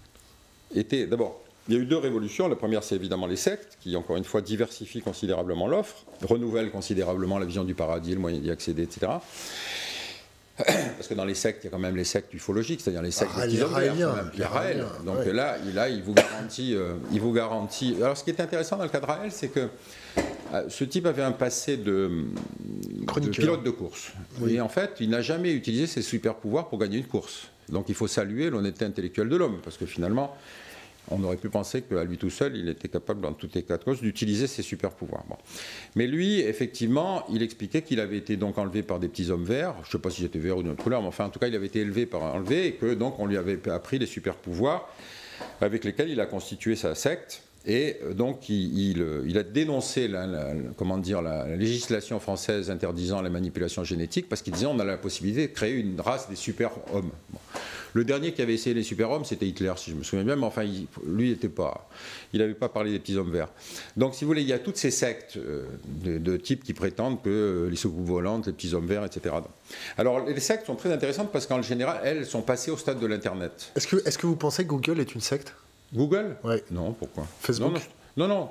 étaient. 0.74 1.06
D'abord, 1.06 1.40
il 1.68 1.74
y 1.74 1.76
a 1.76 1.80
eu 1.80 1.86
deux 1.86 1.96
révolutions. 1.96 2.48
La 2.48 2.56
première, 2.56 2.84
c'est 2.84 2.94
évidemment 2.94 3.26
les 3.26 3.36
sectes, 3.36 3.78
qui, 3.80 3.94
encore 3.96 4.16
une 4.16 4.24
fois, 4.24 4.40
diversifient 4.40 5.02
considérablement 5.02 5.66
l'offre, 5.66 6.04
renouvellent 6.22 6.70
considérablement 6.70 7.38
la 7.38 7.46
vision 7.46 7.64
du 7.64 7.74
paradis, 7.74 8.14
le 8.14 8.20
moyen 8.20 8.38
d'y 8.38 8.50
accéder, 8.50 8.84
etc. 8.84 9.12
Parce 10.96 11.08
que 11.08 11.14
dans 11.14 11.24
les 11.24 11.34
sectes, 11.34 11.62
il 11.62 11.66
y 11.66 11.68
a 11.68 11.70
quand 11.70 11.78
même 11.78 11.96
les 11.96 12.04
sectes 12.04 12.32
ufologiques, 12.34 12.80
c'est-à-dire 12.80 13.02
les 13.02 13.10
sectes 13.10 13.32
ah, 13.36 13.46
des 13.46 13.62
Raël. 14.44 14.84
Donc 15.04 15.24
là, 15.26 15.56
là, 15.74 15.88
il 15.88 16.02
vous 16.02 16.14
garantit, 16.14 16.74
euh, 16.74 16.94
il 17.12 17.20
vous 17.20 17.32
garantit. 17.32 17.96
Alors, 18.00 18.16
ce 18.16 18.24
qui 18.24 18.30
est 18.30 18.40
intéressant 18.40 18.76
dans 18.76 18.84
le 18.84 18.90
cas 18.90 19.00
de 19.00 19.06
Raël, 19.06 19.30
c'est 19.32 19.48
que 19.48 19.68
euh, 20.52 20.64
ce 20.68 20.84
type 20.84 21.06
avait 21.06 21.22
un 21.22 21.32
passé 21.32 21.76
de, 21.76 22.24
de 23.20 23.28
pilote 23.28 23.62
de 23.62 23.70
course. 23.70 24.12
Et 24.48 24.60
en 24.60 24.68
fait, 24.68 24.96
il 25.00 25.10
n'a 25.10 25.22
jamais 25.22 25.52
utilisé 25.52 25.86
ses 25.86 26.02
super 26.02 26.34
pouvoirs 26.34 26.68
pour 26.68 26.78
gagner 26.78 26.98
une 26.98 27.06
course. 27.06 27.48
Donc, 27.68 27.88
il 27.88 27.94
faut 27.94 28.08
saluer 28.08 28.50
l'honnêteté 28.50 28.84
intellectuelle 28.84 29.28
de 29.28 29.36
l'homme, 29.36 29.60
parce 29.62 29.76
que 29.76 29.86
finalement, 29.86 30.36
on 31.10 31.22
aurait 31.24 31.36
pu 31.36 31.48
penser 31.48 31.82
qu'à 31.82 32.04
lui 32.04 32.18
tout 32.18 32.30
seul, 32.30 32.56
il 32.56 32.68
était 32.68 32.88
capable, 32.88 33.20
dans 33.20 33.34
les 33.54 33.62
cas 33.62 33.78
de 33.78 33.84
cause, 33.84 34.00
d'utiliser 34.00 34.46
ses 34.46 34.62
super 34.62 34.90
pouvoirs. 34.90 35.24
Mais 35.96 36.06
lui, 36.06 36.40
effectivement, 36.40 37.24
il 37.32 37.42
expliquait 37.42 37.82
qu'il 37.82 38.00
avait 38.00 38.18
été 38.18 38.36
donc 38.36 38.58
enlevé 38.58 38.82
par 38.82 39.00
des 39.00 39.08
petits 39.08 39.30
hommes 39.30 39.44
verts. 39.44 39.74
Je 39.82 39.88
ne 39.88 39.92
sais 39.92 39.98
pas 39.98 40.10
si 40.10 40.22
c'était 40.22 40.38
vert 40.38 40.58
ou 40.58 40.62
d'une 40.62 40.72
autre 40.72 40.82
couleur, 40.82 41.02
mais 41.02 41.08
enfin, 41.08 41.26
en 41.26 41.30
tout 41.30 41.38
cas, 41.38 41.48
il 41.48 41.54
avait 41.54 41.66
été 41.66 41.80
élevé 41.80 42.06
par 42.06 42.22
enlevé 42.22 42.66
et 42.66 42.72
que 42.72 42.94
donc 42.94 43.18
on 43.18 43.26
lui 43.26 43.36
avait 43.36 43.68
appris 43.70 43.98
les 43.98 44.06
super 44.06 44.34
pouvoirs 44.36 44.88
avec 45.60 45.84
lesquels 45.84 46.10
il 46.10 46.20
a 46.20 46.26
constitué 46.26 46.76
sa 46.76 46.94
secte. 46.94 47.42
Et 47.66 47.96
euh, 48.02 48.14
donc, 48.14 48.48
il, 48.48 49.02
il, 49.26 49.38
a 49.38 49.42
dénoncé 49.42 50.08
la, 50.08 50.54
comment 50.76 50.96
dire, 50.96 51.20
la, 51.20 51.56
législation 51.56 52.18
française 52.18 52.70
interdisant 52.70 53.20
la 53.20 53.28
manipulation 53.28 53.84
génétique 53.84 54.28
parce 54.28 54.40
qu'il 54.40 54.54
disait 54.54 54.66
on 54.66 54.78
a 54.78 54.84
la 54.84 54.96
possibilité 54.96 55.48
de 55.48 55.52
créer 55.52 55.74
une 55.74 56.00
race 56.00 56.28
des 56.30 56.36
super-hommes. 56.36 57.10
Le 57.94 58.04
dernier 58.04 58.32
qui 58.32 58.42
avait 58.42 58.54
essayé 58.54 58.74
les 58.74 58.82
super-hommes, 58.82 59.24
c'était 59.24 59.46
Hitler, 59.46 59.72
si 59.76 59.90
je 59.90 59.96
me 59.96 60.02
souviens 60.02 60.24
bien, 60.24 60.36
mais 60.36 60.46
enfin, 60.46 60.64
lui, 61.06 61.30
il 61.30 61.50
pas, 61.50 61.88
il 62.32 62.40
n'avait 62.40 62.54
pas 62.54 62.68
parlé 62.68 62.92
des 62.92 62.98
petits 62.98 63.16
hommes 63.16 63.32
verts. 63.32 63.48
Donc, 63.96 64.14
si 64.14 64.24
vous 64.24 64.28
voulez, 64.28 64.42
il 64.42 64.48
y 64.48 64.52
a 64.52 64.58
toutes 64.58 64.76
ces 64.76 64.90
sectes 64.90 65.36
euh, 65.36 65.64
de, 65.86 66.36
types 66.36 66.62
qui 66.62 66.74
prétendent 66.74 67.22
que 67.22 67.30
euh, 67.30 67.70
les 67.70 67.76
soucoupes 67.76 68.06
volantes, 68.06 68.46
les 68.46 68.52
petits 68.52 68.74
hommes 68.74 68.86
verts, 68.86 69.04
etc. 69.04 69.34
Alors, 69.98 70.24
les 70.26 70.40
sectes 70.40 70.66
sont 70.66 70.76
très 70.76 70.92
intéressantes 70.92 71.32
parce 71.32 71.46
qu'en 71.46 71.62
général, 71.62 72.00
elles 72.04 72.26
sont 72.26 72.42
passées 72.42 72.70
au 72.70 72.76
stade 72.76 73.00
de 73.00 73.06
l'Internet. 73.06 73.72
Est-ce 73.76 73.86
que, 73.86 73.96
est 73.96 74.16
que 74.16 74.26
vous 74.26 74.36
pensez 74.36 74.64
que 74.64 74.68
Google 74.68 75.00
est 75.00 75.14
une 75.14 75.20
secte? 75.20 75.54
Google? 75.92 76.36
Oui. 76.44 76.56
Non, 76.70 76.92
pourquoi? 76.92 77.26
Facebook? 77.40 77.80
Non, 78.16 78.28
non. 78.28 78.48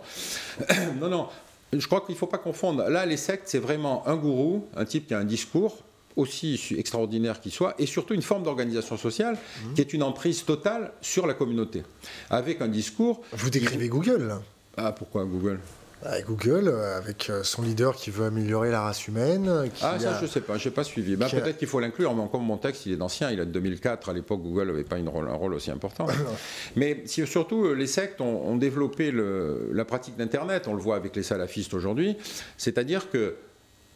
Non, 0.99 1.09
non. 1.09 1.27
Je 1.71 1.85
crois 1.85 2.01
qu'il 2.01 2.15
ne 2.15 2.17
faut 2.17 2.27
pas 2.27 2.39
confondre. 2.39 2.89
Là, 2.89 3.05
les 3.05 3.17
sectes, 3.17 3.47
c'est 3.47 3.59
vraiment 3.59 4.07
un 4.07 4.15
gourou, 4.15 4.65
un 4.75 4.85
type 4.85 5.07
qui 5.07 5.13
a 5.13 5.19
un 5.19 5.25
discours 5.25 5.83
aussi 6.15 6.75
extraordinaire 6.77 7.39
qu'il 7.39 7.51
soit, 7.51 7.75
et 7.79 7.85
surtout 7.85 8.13
une 8.13 8.21
forme 8.21 8.43
d'organisation 8.43 8.97
sociale 8.97 9.35
mmh. 9.35 9.73
qui 9.73 9.81
est 9.81 9.93
une 9.93 10.03
emprise 10.03 10.43
totale 10.45 10.91
sur 11.01 11.27
la 11.27 11.33
communauté, 11.33 11.83
avec 12.29 12.61
un 12.61 12.67
discours... 12.67 13.21
Vous 13.33 13.49
décrivez 13.49 13.87
Google, 13.87 14.27
là 14.27 14.41
Ah, 14.77 14.91
pourquoi 14.91 15.25
Google? 15.25 15.59
Bah, 16.03 16.21
Google, 16.21 16.69
euh, 16.69 16.97
avec 16.97 17.29
euh, 17.29 17.43
son 17.43 17.61
leader 17.61 17.93
qui 17.95 18.09
veut 18.09 18.25
améliorer 18.25 18.71
la 18.71 18.81
race 18.81 19.07
humaine. 19.07 19.69
ah, 19.81 19.99
ça, 19.99 20.17
je 20.17 20.23
ne 20.23 20.27
sais 20.27 20.39
pas, 20.39 20.57
je 20.57 20.69
n'ai 20.69 20.73
pas 20.73 20.85
suivi. 20.85 21.17
Bah, 21.17 21.27
peut-être 21.29 21.57
qu'il 21.57 21.67
faut 21.67 21.81
l'inclure, 21.81 22.15
mais 22.15 22.23
comme 22.31 22.45
mon 22.45 22.57
texte, 22.57 22.85
il 22.85 22.93
est 22.93 23.01
ancien, 23.01 23.31
il 23.31 23.39
est 23.39 23.45
de 23.45 23.51
2004. 23.51 24.09
À 24.09 24.13
l'époque, 24.13 24.41
Google 24.41 24.67
n'avait 24.67 24.85
pas 24.85 24.97
une 24.97 25.09
rôle, 25.09 25.27
un 25.27 25.33
rôle 25.33 25.53
aussi 25.53 25.71
important. 25.71 26.07
mais 26.77 27.03
surtout, 27.05 27.65
euh, 27.65 27.73
les 27.73 27.87
sectes 27.87 28.21
ont, 28.21 28.55
développé 28.55 29.11
la 29.11 29.85
pratique 29.85 30.17
d'Internet. 30.17 30.67
On 30.67 30.73
le 30.73 30.81
voit 30.81 30.95
avec 30.95 31.15
les 31.15 31.23
salafistes 31.23 31.73
aujourd'hui. 31.73 32.17
C'est-à-dire 32.57 33.09
que 33.09 33.35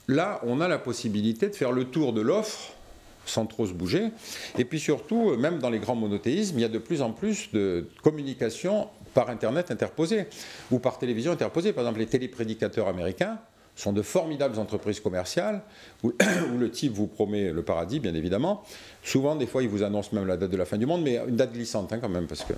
Là, 0.07 0.41
on 0.43 0.61
a 0.61 0.67
la 0.67 0.77
possibilité 0.77 1.47
de 1.47 1.55
faire 1.55 1.71
le 1.71 1.85
tour 1.85 2.13
de 2.13 2.21
l'offre 2.21 2.73
sans 3.25 3.45
trop 3.45 3.65
se 3.65 3.73
bouger. 3.73 4.09
Et 4.57 4.65
puis 4.65 4.79
surtout, 4.79 5.35
même 5.37 5.59
dans 5.59 5.69
les 5.69 5.79
grands 5.79 5.95
monothéismes, 5.95 6.59
il 6.59 6.61
y 6.61 6.65
a 6.65 6.69
de 6.69 6.77
plus 6.77 7.01
en 7.01 7.11
plus 7.11 7.51
de 7.51 7.87
communication 8.01 8.89
par 9.13 9.29
Internet 9.29 9.71
interposée 9.71 10.25
ou 10.71 10.79
par 10.79 10.97
télévision 10.97 11.31
interposée. 11.31 11.73
Par 11.73 11.83
exemple, 11.83 11.99
les 11.99 12.07
téléprédicateurs 12.07 12.87
américains 12.87 13.39
sont 13.75 13.93
de 13.93 14.01
formidables 14.01 14.59
entreprises 14.59 14.99
commerciales 14.99 15.61
où, 16.03 16.11
le 16.59 16.69
type 16.69 16.93
vous 16.93 17.07
promet 17.07 17.51
le 17.51 17.63
paradis, 17.63 17.99
bien 17.99 18.13
évidemment. 18.13 18.63
Souvent, 19.03 19.35
des 19.35 19.47
fois, 19.47 19.63
il 19.63 19.69
vous 19.69 19.83
annonce 19.83 20.11
même 20.11 20.27
la 20.27 20.37
date 20.37 20.51
de 20.51 20.57
la 20.57 20.65
fin 20.65 20.77
du 20.77 20.85
monde, 20.85 21.01
mais 21.01 21.19
une 21.27 21.35
date 21.35 21.53
glissante 21.53 21.91
hein, 21.93 21.99
quand 21.99 22.09
même, 22.09 22.27
parce 22.27 22.43
que, 22.43 22.53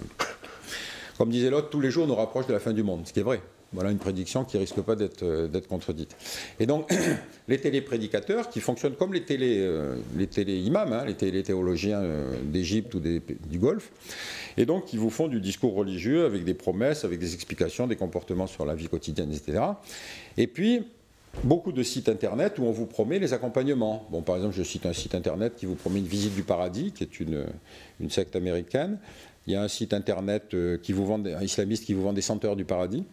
comme 1.18 1.30
disait 1.30 1.50
l'autre, 1.50 1.70
tous 1.70 1.80
les 1.80 1.92
jours 1.92 2.08
nous 2.08 2.16
rapprochent 2.16 2.48
de 2.48 2.54
la 2.54 2.60
fin 2.60 2.74
du 2.74 2.84
monde, 2.84 3.08
ce 3.08 3.14
qui 3.14 3.20
est 3.20 3.24
vrai. 3.24 3.42
Voilà 3.76 3.92
une 3.92 3.98
prédiction 3.98 4.44
qui 4.44 4.58
risque 4.58 4.82
pas 4.82 4.96
d'être 4.96 5.68
contredite. 5.68 6.16
Et 6.60 6.66
donc, 6.66 6.92
les 7.48 7.60
téléprédicateurs 7.60 8.50
qui 8.50 8.62
fonctionnent 8.62 8.96
comme 8.96 9.14
les 9.14 9.24
télé, 9.24 9.70
les 10.16 10.28
télé 10.28 10.58
imams, 10.58 10.92
hein, 10.94 11.06
les 11.06 11.14
télé 11.14 11.44
théologiens 11.44 12.02
d'Égypte 12.44 12.94
ou 12.96 13.00
du 13.00 13.60
Golfe, 13.60 13.92
et 14.58 14.66
donc 14.66 14.86
qui 14.86 14.98
vous 14.98 15.10
font 15.10 15.28
du 15.28 15.42
discours 15.42 15.76
religieux 15.76 16.26
avec 16.26 16.44
des 16.44 16.54
promesses, 16.54 17.04
avec 17.04 17.20
des 17.20 17.34
explications, 17.34 17.86
des 17.86 17.96
comportements 17.96 18.48
sur 18.48 18.66
la 18.66 18.76
vie 18.76 18.88
quotidienne, 18.88 19.32
etc. 19.32 19.62
Et 20.38 20.48
puis, 20.48 20.86
beaucoup 21.44 21.72
de 21.72 21.84
sites 21.84 22.10
internet 22.10 22.58
où 22.60 22.64
on 22.64 22.72
vous 22.72 22.86
promet 22.86 23.20
les 23.20 23.34
accompagnements. 23.34 24.08
Bon, 24.12 24.22
par 24.22 24.38
exemple, 24.38 24.56
je 24.56 24.64
cite 24.64 24.86
un 24.86 24.94
site 24.94 25.16
internet 25.16 25.56
qui 25.56 25.66
vous 25.66 25.76
promet 25.76 26.00
une 26.00 26.06
visite 26.06 26.36
du 26.36 26.44
paradis, 26.44 26.92
qui 26.92 27.04
est 27.04 27.20
une, 27.20 27.46
secte 28.10 28.36
américaine. 28.36 29.00
Il 29.48 29.54
y 29.54 29.56
a 29.56 29.62
un 29.62 29.68
site 29.68 29.94
internet 29.94 30.54
euh, 30.54 30.78
qui 30.78 30.92
vous 30.92 31.06
vend, 31.06 31.24
un 31.24 31.42
islamiste 31.42 31.86
qui 31.86 31.94
vous 31.94 32.02
vend 32.02 32.14
des 32.14 32.22
senteurs 32.22 32.56
du 32.56 32.66
paradis. 32.66 33.04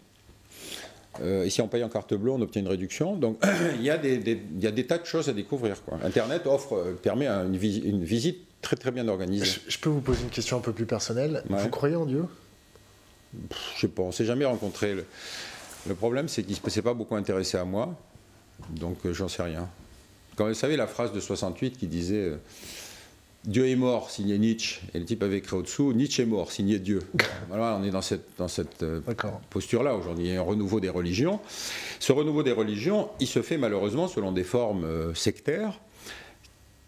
Euh, 1.21 1.45
et 1.45 1.51
si 1.51 1.61
on 1.61 1.69
paye 1.69 1.85
en 1.85 1.89
carte 1.89 2.15
bleue, 2.15 2.31
on 2.31 2.41
obtient 2.41 2.63
une 2.63 2.69
réduction. 2.69 3.17
Donc 3.17 3.39
il, 3.75 3.83
y 3.83 3.91
a 3.91 3.99
des, 3.99 4.15
il 4.15 4.63
y 4.63 4.67
a 4.67 4.71
des 4.71 4.87
tas 4.87 4.99
de 4.99 5.05
choses 5.05 5.29
à 5.29 5.33
découvrir. 5.33 5.83
Quoi. 5.85 5.99
Internet 6.05 6.47
offre, 6.47 6.75
euh, 6.75 6.99
permet 7.01 7.27
une, 7.27 7.55
une, 7.55 8.05
visite 8.05 8.39
très 8.63 8.77
très 8.77 8.91
bien 8.91 9.07
organisée. 9.09 9.61
Je, 9.69 9.79
peux 9.79 9.91
vous 9.91 10.01
poser 10.01 10.23
une 10.23 10.31
question 10.31 10.57
un 10.57 10.61
peu 10.61 10.73
plus 10.73 10.87
personnelle. 10.87 11.43
Vous 11.49 11.69
croyez 11.69 11.97
en 11.97 12.07
Dieu? 12.07 12.25
Je 13.77 13.81
sais 13.81 13.89
pas, 13.89 14.03
on 14.03 14.13
s'est 14.13 14.25
jamais 14.25 14.45
rencontré. 14.45 14.95
Le, 14.95 15.05
le 15.89 15.95
problème, 15.95 16.29
c'est 16.29 16.43
qu'il 16.43 16.57
ne 16.63 16.71
s'est 16.71 16.83
pas 16.83 16.95
beaucoup 16.95 17.17
intéressé 17.17 17.59
à 17.59 17.65
moi. 17.65 17.95
Donc 18.71 18.99
euh, 19.05 19.13
j'en 19.13 19.29
sais 19.29 19.43
rien. 19.43 19.69
Quand 20.37 20.49
vous 20.49 20.55
savez 20.55 20.77
la 20.77 20.87
phrase 20.87 21.13
de 21.13 21.21
68 21.21 21.77
qui 21.77 21.87
disait 21.87 22.17
euh, 22.17 22.37
Dieu 23.45 23.69
est 23.69 23.77
mort, 23.77 24.11
signé 24.11 24.39
Nietzsche, 24.39 24.81
et 24.95 25.01
le 25.01 25.05
type 25.05 25.23
avait 25.23 25.39
écrit 25.39 25.57
au-dessous 25.57 25.93
Nietzsche 25.93 26.23
est 26.23 26.27
mort, 26.27 26.53
signé 26.53 26.79
Dieu. 26.79 27.01
Voilà, 27.49 27.77
on 27.79 27.85
est 27.85 27.91
dans 27.91 28.03
cette, 28.03 28.27
dans 28.39 28.49
cette 28.49 28.83
euh, 28.83 29.01
posture-là 29.51 29.95
aujourd'hui. 29.97 30.27
Il 30.27 30.33
y 30.33 30.37
a 30.37 30.41
un 30.41 30.45
renouveau 30.45 30.81
des 30.81 30.89
religions. 30.89 31.41
Ce 31.99 32.13
renouveau 32.13 32.43
des 32.43 32.53
religions, 32.53 33.11
il 33.21 33.27
se 33.27 33.43
fait 33.43 33.59
malheureusement 33.59 34.09
selon 34.09 34.33
des 34.33 34.45
formes 34.45 35.15
sectaires 35.15 35.81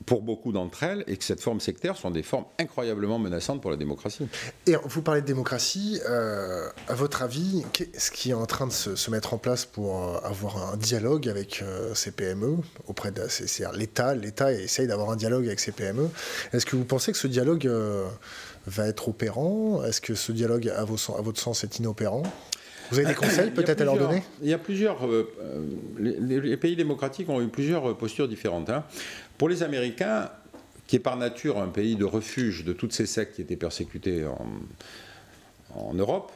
pour 0.06 0.22
beaucoup 0.22 0.52
d'entre 0.52 0.82
elles, 0.82 1.04
et 1.06 1.16
que 1.16 1.24
cette 1.24 1.40
forme 1.40 1.60
sectaire 1.60 1.96
sont 1.96 2.10
des 2.10 2.22
formes 2.22 2.44
incroyablement 2.58 3.18
menaçantes 3.18 3.62
pour 3.62 3.70
la 3.70 3.76
démocratie. 3.76 4.26
Et 4.66 4.74
vous 4.84 5.02
parlez 5.02 5.22
de 5.22 5.26
démocratie, 5.26 6.00
euh, 6.08 6.68
à 6.88 6.94
votre 6.94 7.22
avis, 7.22 7.64
qu'est-ce 7.72 8.10
qui 8.10 8.30
est 8.30 8.34
en 8.34 8.46
train 8.46 8.66
de 8.66 8.72
se, 8.72 9.10
mettre 9.10 9.34
en 9.34 9.38
place 9.38 9.64
pour 9.64 10.02
euh, 10.02 10.18
avoir 10.24 10.72
un 10.72 10.76
dialogue 10.76 11.28
avec 11.28 11.62
euh, 11.62 11.94
ces 11.94 12.10
PME 12.10 12.56
auprès 12.86 13.12
de 13.12 13.22
l'État 13.76 14.14
L'État 14.14 14.52
essaye 14.52 14.86
d'avoir 14.86 15.10
un 15.10 15.16
dialogue 15.16 15.46
avec 15.46 15.60
ces 15.60 15.72
PME. 15.72 16.08
Est-ce 16.52 16.66
que 16.66 16.76
vous 16.76 16.84
pensez 16.84 17.12
que 17.12 17.18
ce 17.18 17.26
dialogue 17.26 17.70
va 18.66 18.86
être 18.86 19.08
opérant? 19.08 19.82
Est-ce 19.84 20.00
que 20.00 20.14
ce 20.14 20.32
dialogue, 20.32 20.68
à, 20.68 20.84
vos, 20.84 20.96
à 21.16 21.22
votre 21.22 21.40
sens, 21.40 21.64
est 21.64 21.78
inopérant? 21.78 22.22
Vous 22.90 22.98
avez 22.98 23.08
des 23.08 23.14
conseils 23.14 23.50
peut-être 23.50 23.80
à 23.80 23.84
leur 23.84 23.96
donner? 23.96 24.22
Il 24.42 24.48
y 24.48 24.52
a 24.52 24.58
plusieurs. 24.58 25.08
les, 25.98 26.56
pays 26.56 26.76
démocratiques 26.76 27.28
ont 27.28 27.40
eu 27.40 27.48
plusieurs 27.48 27.96
postures 27.96 28.28
différentes. 28.28 28.68
Hein. 28.70 28.84
Pour 29.38 29.48
les 29.48 29.62
Américains, 29.62 30.30
qui 30.86 30.96
est 30.96 31.00
par 31.00 31.16
nature 31.16 31.58
un 31.58 31.68
pays 31.68 31.96
de 31.96 32.04
refuge 32.04 32.64
de 32.64 32.72
toutes 32.72 32.92
ces 32.92 33.06
sectes 33.06 33.36
qui 33.36 33.42
étaient 33.42 33.56
persécutées 33.56 34.26
en, 35.74 35.94
Europe, 35.94 36.30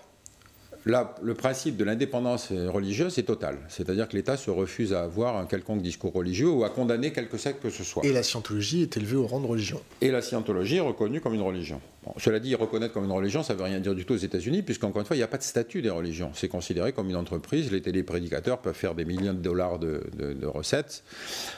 Là, 0.87 1.15
le 1.23 1.35
principe 1.35 1.77
de 1.77 1.85
l'indépendance 1.85 2.51
religieuse 2.51 3.19
est 3.19 3.25
total. 3.25 3.59
C'est-à-dire 3.69 4.09
que 4.09 4.17
l'État 4.17 4.37
se 4.37 4.51
refuse 4.51 4.93
à 4.95 5.03
avoir 5.03 5.37
un 5.37 5.47
quelconque 5.47 5.83
discours 5.83 6.12
religieux 6.12 6.49
ou 6.49 6.64
à 6.64 6.71
condamner 6.71 7.12
quelque 7.12 7.37
secte 7.37 7.62
que 7.62 7.71
ce 7.71 7.85
soit. 7.85 8.05
Et 8.07 8.12
la 8.12 8.23
scientologie 8.23 8.83
est 8.83 8.97
élevée 8.97 9.17
au 9.17 9.27
rang 9.27 9.41
de 9.41 9.47
religion. 9.47 9.81
Et 10.01 10.11
la 10.11 10.23
scientologie 10.23 10.77
est 10.77 10.81
reconnue 10.81 11.21
comme 11.21 11.35
une 11.35 11.43
religion. 11.43 11.81
cela 12.17 12.38
dit, 12.38 12.55
reconnaître 12.55 12.95
comme 12.95 13.05
une 13.05 13.12
religion, 13.12 13.43
ça 13.43 13.55
ne 13.55 13.59
veut 13.59 13.64
rien 13.64 13.81
dire 13.81 13.95
du 13.95 14.05
tout 14.05 14.14
aux 14.14 14.19
États-Unis, 14.19 14.62
puisqu'encore 14.62 15.01
une 15.01 15.07
fois, 15.07 15.17
il 15.17 15.19
n'y 15.19 15.25
a 15.25 15.29
pas 15.29 15.38
de 15.38 15.43
statut 15.43 15.83
des 15.83 15.91
religions. 15.91 16.31
C'est 16.35 16.49
considéré 16.49 16.93
comme 16.93 17.11
une 17.11 17.17
entreprise. 17.17 17.73
Les 17.73 17.83
téléprédicateurs 17.83 18.59
peuvent 18.59 18.75
faire 18.75 18.95
des 18.95 19.05
millions 19.05 19.35
de 19.35 19.38
dollars 19.38 19.79
de, 19.79 20.03
de, 20.17 20.47
recettes. 20.47 21.03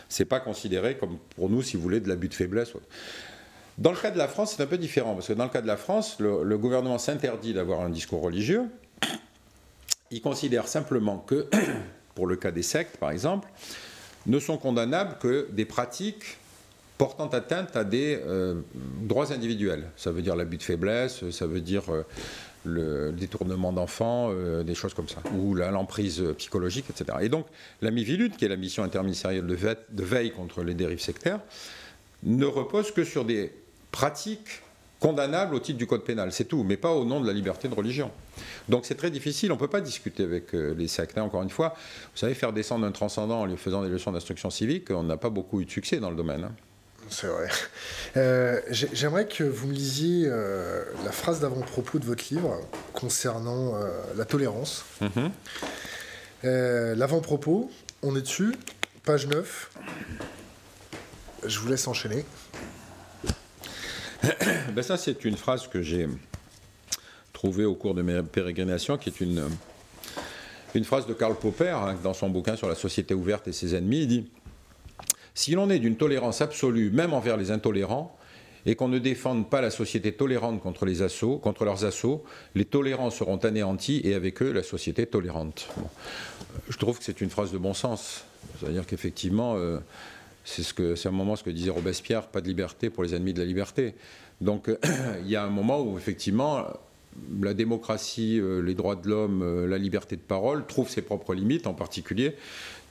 Ce 0.08 0.22
n'est 0.22 0.26
pas 0.26 0.40
considéré 0.40 0.96
comme, 0.96 1.18
pour 1.36 1.50
nous, 1.50 1.62
si 1.62 1.76
vous 1.76 1.82
voulez, 1.82 2.00
de 2.00 2.08
l'abus 2.08 2.28
de 2.28 2.34
faiblesse. 2.34 2.72
Dans 3.78 3.92
le 3.92 3.96
cas 3.96 4.10
de 4.10 4.18
la 4.18 4.28
France, 4.28 4.54
c'est 4.56 4.62
un 4.62 4.66
peu 4.66 4.78
différent, 4.78 5.14
parce 5.14 5.28
que 5.28 5.32
dans 5.34 5.44
le 5.44 5.50
cas 5.50 5.62
de 5.62 5.66
la 5.66 5.76
France, 5.76 6.18
le 6.18 6.58
gouvernement 6.58 6.98
s'interdit 6.98 7.54
d'avoir 7.54 7.80
un 7.80 7.90
discours 7.90 8.20
religieux, 8.20 8.64
il 10.10 10.20
considère 10.20 10.68
simplement 10.68 11.18
que, 11.18 11.46
pour 12.14 12.26
le 12.26 12.36
cas 12.36 12.50
des 12.50 12.62
sectes 12.62 12.96
par 12.96 13.10
exemple, 13.10 13.48
ne 14.26 14.38
sont 14.38 14.58
condamnables 14.58 15.18
que 15.18 15.48
des 15.50 15.64
pratiques 15.64 16.38
portant 16.98 17.28
atteinte 17.28 17.76
à 17.76 17.84
des 17.84 18.20
euh, 18.26 18.60
droits 19.00 19.32
individuels. 19.32 19.88
Ça 19.96 20.10
veut 20.10 20.20
dire 20.20 20.36
l'abus 20.36 20.58
de 20.58 20.62
faiblesse, 20.62 21.30
ça 21.30 21.46
veut 21.46 21.62
dire 21.62 21.84
euh, 21.88 22.02
le 22.66 23.12
détournement 23.12 23.72
d'enfants, 23.72 24.28
euh, 24.30 24.62
des 24.62 24.74
choses 24.74 24.92
comme 24.92 25.08
ça, 25.08 25.22
ou 25.34 25.54
l'emprise 25.54 26.22
psychologique, 26.36 26.84
etc. 26.90 27.18
Et 27.22 27.30
donc 27.30 27.46
la 27.80 27.90
MIVILUT, 27.90 28.30
qui 28.30 28.44
est 28.44 28.48
la 28.48 28.56
mission 28.56 28.82
interministérielle 28.82 29.46
de 29.46 30.04
veille 30.04 30.32
contre 30.32 30.62
les 30.62 30.74
dérives 30.74 31.00
sectaires, 31.00 31.40
ne 32.22 32.44
repose 32.44 32.90
que 32.90 33.04
sur 33.04 33.24
des 33.24 33.50
pratiques 33.92 34.60
condamnable 35.00 35.54
au 35.54 35.60
titre 35.60 35.78
du 35.78 35.86
code 35.86 36.04
pénal, 36.04 36.30
c'est 36.30 36.44
tout, 36.44 36.62
mais 36.62 36.76
pas 36.76 36.92
au 36.92 37.04
nom 37.04 37.20
de 37.20 37.26
la 37.26 37.32
liberté 37.32 37.68
de 37.68 37.74
religion. 37.74 38.10
Donc 38.68 38.84
c'est 38.84 38.94
très 38.94 39.10
difficile, 39.10 39.50
on 39.50 39.54
ne 39.54 39.60
peut 39.60 39.66
pas 39.66 39.80
discuter 39.80 40.22
avec 40.22 40.54
euh, 40.54 40.74
les 40.76 40.86
sectes. 40.86 41.16
Hein. 41.18 41.22
Encore 41.22 41.42
une 41.42 41.50
fois, 41.50 41.74
vous 42.12 42.18
savez, 42.18 42.34
faire 42.34 42.52
descendre 42.52 42.86
un 42.86 42.92
transcendant 42.92 43.40
en 43.40 43.46
lui 43.46 43.56
faisant 43.56 43.82
des 43.82 43.88
leçons 43.88 44.12
d'instruction 44.12 44.50
civique, 44.50 44.90
on 44.90 45.02
n'a 45.02 45.16
pas 45.16 45.30
beaucoup 45.30 45.60
eu 45.60 45.64
de 45.64 45.70
succès 45.70 45.96
dans 45.96 46.10
le 46.10 46.16
domaine. 46.16 46.44
Hein. 46.44 46.52
C'est 47.08 47.26
vrai. 47.26 47.48
Euh, 48.16 48.60
j'aimerais 48.70 49.28
que 49.28 49.44
vous 49.44 49.68
me 49.68 49.72
lisiez 49.72 50.24
euh, 50.26 50.82
la 51.04 51.12
phrase 51.12 51.38
d'avant-propos 51.38 52.00
de 52.00 52.04
votre 52.04 52.24
livre 52.28 52.60
concernant 52.92 53.74
la 54.16 54.24
tolérance. 54.24 54.84
Mm-hmm. 55.00 56.94
L'avant-propos, 56.96 57.70
on 58.02 58.16
est 58.16 58.22
dessus, 58.22 58.56
page 59.04 59.28
9. 59.28 59.70
Je 61.46 61.58
vous 61.60 61.68
laisse 61.68 61.86
enchaîner. 61.86 62.24
ben 64.74 64.82
ça, 64.82 64.96
c'est 64.96 65.24
une 65.24 65.36
phrase 65.36 65.66
que 65.68 65.82
j'ai 65.82 66.08
trouvée 67.32 67.64
au 67.64 67.74
cours 67.74 67.94
de 67.94 68.02
mes 68.02 68.22
pérégrinations, 68.22 68.98
qui 68.98 69.08
est 69.08 69.20
une, 69.20 69.44
une 70.74 70.84
phrase 70.84 71.06
de 71.06 71.14
Karl 71.14 71.34
Popper, 71.34 71.70
hein, 71.70 71.96
dans 72.02 72.14
son 72.14 72.28
bouquin 72.28 72.56
sur 72.56 72.68
la 72.68 72.74
société 72.74 73.14
ouverte 73.14 73.48
et 73.48 73.52
ses 73.52 73.74
ennemis. 73.74 74.02
Il 74.02 74.08
dit 74.08 74.30
Si 75.34 75.52
l'on 75.52 75.70
est 75.70 75.78
d'une 75.78 75.96
tolérance 75.96 76.40
absolue, 76.40 76.90
même 76.90 77.14
envers 77.14 77.36
les 77.36 77.50
intolérants, 77.50 78.16
et 78.66 78.74
qu'on 78.74 78.88
ne 78.88 78.98
défende 78.98 79.48
pas 79.48 79.62
la 79.62 79.70
société 79.70 80.12
tolérante 80.12 80.60
contre, 80.60 80.84
les 80.84 81.00
assauts, 81.00 81.38
contre 81.38 81.64
leurs 81.64 81.86
assauts, 81.86 82.24
les 82.54 82.66
tolérants 82.66 83.08
seront 83.08 83.38
anéantis 83.38 84.02
et 84.04 84.14
avec 84.14 84.42
eux 84.42 84.52
la 84.52 84.62
société 84.62 85.06
tolérante. 85.06 85.68
Je 86.68 86.76
trouve 86.76 86.98
que 86.98 87.04
c'est 87.04 87.22
une 87.22 87.30
phrase 87.30 87.52
de 87.52 87.58
bon 87.58 87.72
sens. 87.72 88.24
C'est-à-dire 88.58 88.86
qu'effectivement, 88.86 89.54
euh, 89.56 89.78
c'est 90.44 90.62
ce 90.62 90.74
que, 90.74 90.94
un 91.06 91.10
moment 91.10 91.36
ce 91.36 91.44
que 91.44 91.50
disait 91.50 91.70
Robespierre, 91.70 92.28
pas 92.28 92.40
de 92.40 92.48
liberté 92.48 92.90
pour 92.90 93.02
les 93.02 93.14
ennemis 93.14 93.34
de 93.34 93.40
la 93.40 93.46
liberté. 93.46 93.94
Donc 94.40 94.70
il 95.22 95.30
y 95.30 95.36
a 95.36 95.44
un 95.44 95.50
moment 95.50 95.80
où 95.82 95.98
effectivement 95.98 96.66
la 97.40 97.54
démocratie, 97.54 98.38
euh, 98.40 98.60
les 98.60 98.74
droits 98.74 98.96
de 98.96 99.08
l'homme, 99.08 99.42
euh, 99.42 99.66
la 99.66 99.78
liberté 99.78 100.16
de 100.16 100.22
parole 100.22 100.64
trouvent 100.66 100.88
ses 100.88 101.02
propres 101.02 101.34
limites, 101.34 101.66
en 101.66 101.74
particulier 101.74 102.36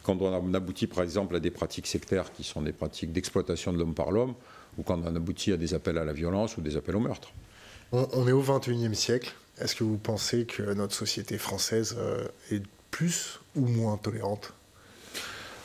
quand 0.04 0.22
on 0.22 0.54
aboutit 0.54 0.88
par 0.88 1.04
exemple 1.04 1.36
à 1.36 1.40
des 1.40 1.52
pratiques 1.52 1.88
sectaires 1.88 2.32
qui 2.32 2.44
sont 2.44 2.62
des 2.62 2.72
pratiques 2.72 3.12
d'exploitation 3.12 3.74
de 3.74 3.78
l'homme 3.78 3.94
par 3.94 4.12
l'homme, 4.12 4.34
ou 4.78 4.84
quand 4.84 5.00
on 5.04 5.16
aboutit 5.16 5.52
à 5.52 5.58
des 5.58 5.74
appels 5.74 5.98
à 5.98 6.06
la 6.06 6.14
violence 6.14 6.58
ou 6.58 6.62
des 6.62 6.78
appels 6.78 6.96
au 6.96 7.00
meurtre. 7.00 7.32
On, 7.92 8.28
est 8.28 8.32
au 8.32 8.42
XXIe 8.42 8.96
siècle. 8.96 9.34
Est-ce 9.60 9.76
que 9.76 9.84
vous 9.84 9.98
pensez 9.98 10.46
que 10.46 10.74
notre 10.74 10.94
société 10.94 11.38
française 11.38 11.96
euh, 11.98 12.28
est 12.52 12.64
plus 12.92 13.40
ou 13.56 13.66
moins 13.68 13.98
tolérante? 13.98 14.54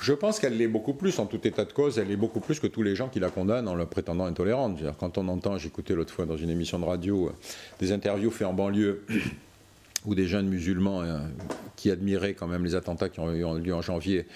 Je 0.04 0.12
pense 0.12 0.38
qu'elle 0.38 0.58
l'est 0.58 0.68
beaucoup 0.68 0.92
plus, 0.92 1.18
en 1.18 1.24
tout 1.24 1.40
état 1.48 1.64
de 1.64 1.72
cause, 1.72 1.98
elle 1.98 2.08
l'est 2.08 2.16
beaucoup 2.16 2.40
plus 2.40 2.60
que 2.60 2.66
tous 2.66 2.82
les 2.82 2.94
gens 2.94 3.08
qui 3.08 3.20
la 3.20 3.30
condamnent 3.30 3.68
en 3.68 3.74
la 3.74 3.86
prétendant 3.86 4.26
intolérante. 4.26 4.78
Quand 5.00 5.16
on 5.16 5.28
entend, 5.28 5.56
j'écoutais 5.56 5.94
l'autre 5.94 6.12
fois 6.12 6.26
dans 6.26 6.36
une 6.36 6.50
émission 6.50 6.78
de 6.78 6.84
radio, 6.84 7.28
euh, 7.28 7.32
des 7.80 7.90
interviews 7.90 8.30
faites 8.30 8.46
en 8.46 8.52
banlieue 8.52 9.06
où 10.04 10.14
des 10.14 10.26
jeunes 10.26 10.46
musulmans 10.46 11.00
euh, 11.00 11.20
qui 11.74 11.90
admiraient 11.90 12.34
quand 12.34 12.46
même 12.46 12.64
les 12.64 12.74
attentats 12.74 13.08
qui 13.08 13.20
ont 13.20 13.32
eu 13.32 13.62
lieu 13.62 13.74
en 13.74 13.80
janvier 13.80 14.26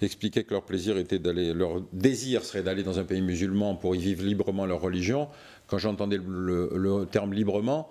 expliquaient 0.00 0.44
que 0.44 0.54
leur 0.54 0.62
plaisir 0.62 0.96
était 0.96 1.18
d'aller, 1.18 1.54
leur 1.54 1.82
désir 1.92 2.44
serait 2.44 2.62
d'aller 2.62 2.84
dans 2.84 3.00
un 3.00 3.04
pays 3.04 3.20
musulman 3.20 3.74
pour 3.74 3.96
y 3.96 3.98
vivre 3.98 4.22
librement 4.22 4.64
leur 4.64 4.80
religion. 4.80 5.26
Quand 5.66 5.78
j'entendais 5.78 6.18
le 6.18 7.04
terme 7.10 7.34
librement, 7.34 7.90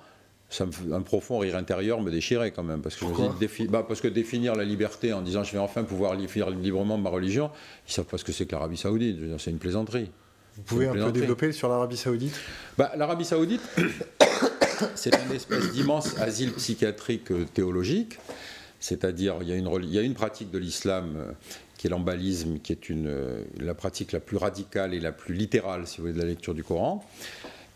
un 0.92 1.02
profond 1.02 1.40
rire 1.40 1.56
intérieur 1.56 2.02
me 2.02 2.12
déchirait 2.12 2.52
quand 2.52 2.64
même. 2.64 2.82
Parce 2.82 2.96
que, 2.96 3.06
bah, 3.68 3.86
parce 3.88 4.02
que 4.02 4.08
définir 4.08 4.56
la 4.56 4.64
liberté 4.64 5.14
en 5.14 5.22
disant 5.22 5.44
je 5.44 5.54
vais 5.54 5.60
enfin 5.60 5.84
pouvoir 5.84 6.16
vivre 6.16 6.50
librement 6.50 6.98
ma 6.98 7.10
religion, 7.10 7.52
ils 7.88 7.92
ne 7.92 7.94
savent 7.94 8.06
pas 8.06 8.18
ce 8.18 8.24
que 8.24 8.32
c'est 8.32 8.46
que 8.46 8.54
l'Arabie 8.54 8.78
Saoudite. 8.78 9.18
C'est 9.38 9.52
une 9.52 9.60
plaisanterie. 9.60 10.10
Vous 10.56 10.64
pouvez 10.64 10.88
un 10.88 10.94
peu 10.94 11.12
développer 11.12 11.52
sur 11.52 11.70
l'Arabie 11.70 11.98
Saoudite? 11.98 12.38
Bah, 12.78 12.92
L'Arabie 12.98 13.26
Saoudite, 13.26 13.62
c'est 14.96 15.16
une 15.16 15.36
espèce 15.36 15.72
d'immense 15.72 16.18
asile 16.20 16.52
psychiatrique 16.54 17.32
euh, 17.32 17.46
théologique. 17.54 18.18
C'est-à-dire, 18.80 19.36
il, 19.42 19.50
il, 19.50 19.90
y 19.94 20.00
a 20.00 20.02
une 20.02 20.14
pratique 20.14 20.52
de 20.52 20.58
l'islam 20.58 21.16
euh, 21.16 21.32
qui 21.78 21.88
est 21.88 21.90
l'embalisme, 21.90 22.60
qui 22.60 22.74
est 22.74 22.90
une, 22.90 23.08
euh, 23.08 23.44
la 23.58 23.74
pratique 23.74 24.12
la 24.12 24.20
plus 24.20 24.36
radicale 24.36 24.94
et 24.94 25.00
la 25.00 25.14
plus 25.14 25.34
littérale, 25.34 25.88
si 25.88 25.98
vous 25.98 26.04
voulez, 26.04 26.14
de 26.14 26.20
la 26.20 26.28
lecture 26.28 26.54
du 26.54 26.64
Coran 26.64 27.06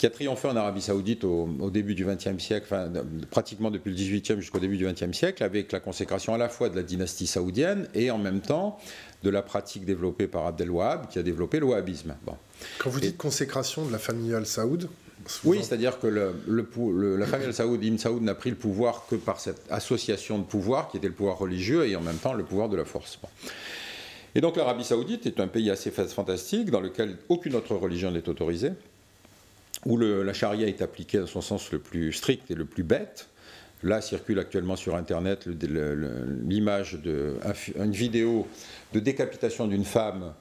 qui 0.03 0.07
a 0.07 0.09
triomphé 0.09 0.49
en 0.49 0.57
Arabie 0.57 0.81
Saoudite 0.81 1.23
au, 1.23 1.69
début 1.71 1.95
du 1.95 2.03
XXe 2.03 2.37
siècle, 2.37 2.65
enfin, 2.65 2.91
pratiquement 3.31 3.71
depuis 3.71 3.89
le 3.89 3.95
XVIIIe 3.95 4.41
jusqu'au 4.41 4.59
début 4.59 4.75
du 4.75 4.85
XXe 4.85 5.17
siècle, 5.17 5.41
avec 5.45 5.71
la 5.71 5.79
consécration 5.79 6.33
à 6.33 6.37
la 6.37 6.49
fois 6.49 6.67
de 6.67 6.75
la 6.75 6.83
dynastie 6.83 7.25
saoudienne 7.25 7.87
et 7.93 8.11
en 8.11 8.17
même 8.17 8.41
temps 8.41 8.77
de 9.23 9.29
la 9.29 9.41
pratique 9.41 9.85
développée 9.85 10.27
par 10.27 10.45
Abdel 10.45 10.71
Wahab, 10.71 11.07
qui 11.07 11.19
a 11.19 11.23
développé 11.23 11.61
le 11.61 11.67
wahhabisme. 11.67 12.15
Bon. 12.25 12.35
Quand 12.79 12.89
vous 12.89 12.99
dites 12.99 13.15
consécration 13.15 13.85
de 13.85 13.93
la 13.93 13.97
famille 13.97 14.33
al-Saoud 14.33 14.89
oui, 15.45 15.59
c'est-à-dire 15.61 15.99
que 15.99 16.07
le, 16.07 17.15
la 17.15 17.25
famille 17.25 17.47
al-Saoud, 17.47 17.81
Ibn 17.81 17.97
Saoud 17.97 18.23
n'a 18.23 18.35
pris 18.35 18.49
le 18.49 18.57
pouvoir 18.57 19.05
que 19.09 19.15
par 19.15 19.39
cette 19.39 19.61
association 19.69 20.37
de 20.37 20.43
pouvoirs 20.43 20.89
qui 20.89 20.97
était 20.97 21.07
le 21.07 21.13
pouvoir 21.13 21.37
religieux 21.37 21.87
et 21.87 21.95
en 21.95 22.01
même 22.01 22.17
temps 22.17 22.33
le 22.33 22.43
pouvoir 22.43 22.67
de 22.67 22.75
la 22.75 22.83
force. 22.83 23.17
Et 24.35 24.41
donc 24.41 24.57
l'Arabie 24.57 24.83
saoudite 24.83 25.25
est 25.27 25.39
un 25.39 25.47
pays 25.47 25.69
assez 25.69 25.91
fantastique 25.91 26.71
dans 26.71 26.81
lequel 26.81 27.15
aucune 27.29 27.55
autre 27.55 27.75
religion 27.75 28.11
n'est 28.11 28.27
autorisée, 28.27 28.71
où 29.85 29.97
la 29.97 30.33
charia 30.33 30.67
est 30.67 30.81
appliquée 30.81 31.19
dans 31.19 31.27
son 31.27 31.41
sens 31.41 31.71
le 31.71 31.79
plus 31.79 32.13
strict 32.13 32.49
et 32.51 32.55
le 32.55 32.65
plus 32.65 32.83
bête. 32.83 33.29
Là 33.83 33.99
circule 33.99 34.39
actuellement 34.39 34.77
sur 34.77 34.95
Internet 34.95 35.45
l'image 35.45 36.99
d'une 37.01 37.91
vidéo 37.91 38.47
de 38.93 38.99
décapitation 38.99 39.67
d'une 39.67 39.83
femme 39.83 40.33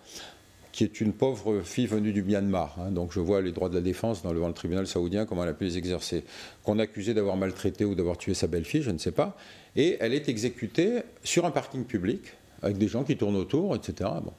qui 0.70 0.84
est 0.84 1.00
une 1.00 1.12
pauvre 1.12 1.60
fille 1.60 1.86
venue 1.86 2.12
du 2.12 2.22
Myanmar. 2.22 2.76
Hein. 2.80 2.90
donc 2.90 3.12
je 3.12 3.20
vois 3.20 3.42
les 3.42 3.52
droits 3.52 3.68
de 3.68 3.74
la 3.74 3.80
défense 3.82 4.22
dans 4.22 4.32
le, 4.32 4.40
le, 4.40 4.52
tribunal 4.52 4.86
saoudien, 4.86 5.26
comment 5.26 5.42
elle 5.42 5.50
a 5.50 5.54
pu 5.54 5.64
les 5.64 5.76
exercer. 5.76 6.24
Qu'on 6.62 6.78
accusait 6.78 7.14
d'avoir 7.14 7.36
maltraité 7.36 7.84
ou 7.84 7.94
d'avoir 7.94 8.16
tué 8.16 8.32
sa 8.32 8.46
belle-fille, 8.46 8.82
je 8.82 8.90
ne 8.90 8.98
sais 8.98 9.12
pas. 9.12 9.36
Et 9.76 9.98
elle 10.00 10.14
est 10.14 10.28
exécutée 10.28 11.02
sur 11.22 11.44
un 11.44 11.50
parking 11.50 11.84
public, 11.84 12.22
avec 12.62 12.78
des 12.78 12.88
gens 12.88 13.04
qui 13.04 13.16
tournent 13.16 13.36
autour, 13.36 13.76
etc. 13.76 14.10
Bon. 14.24 14.32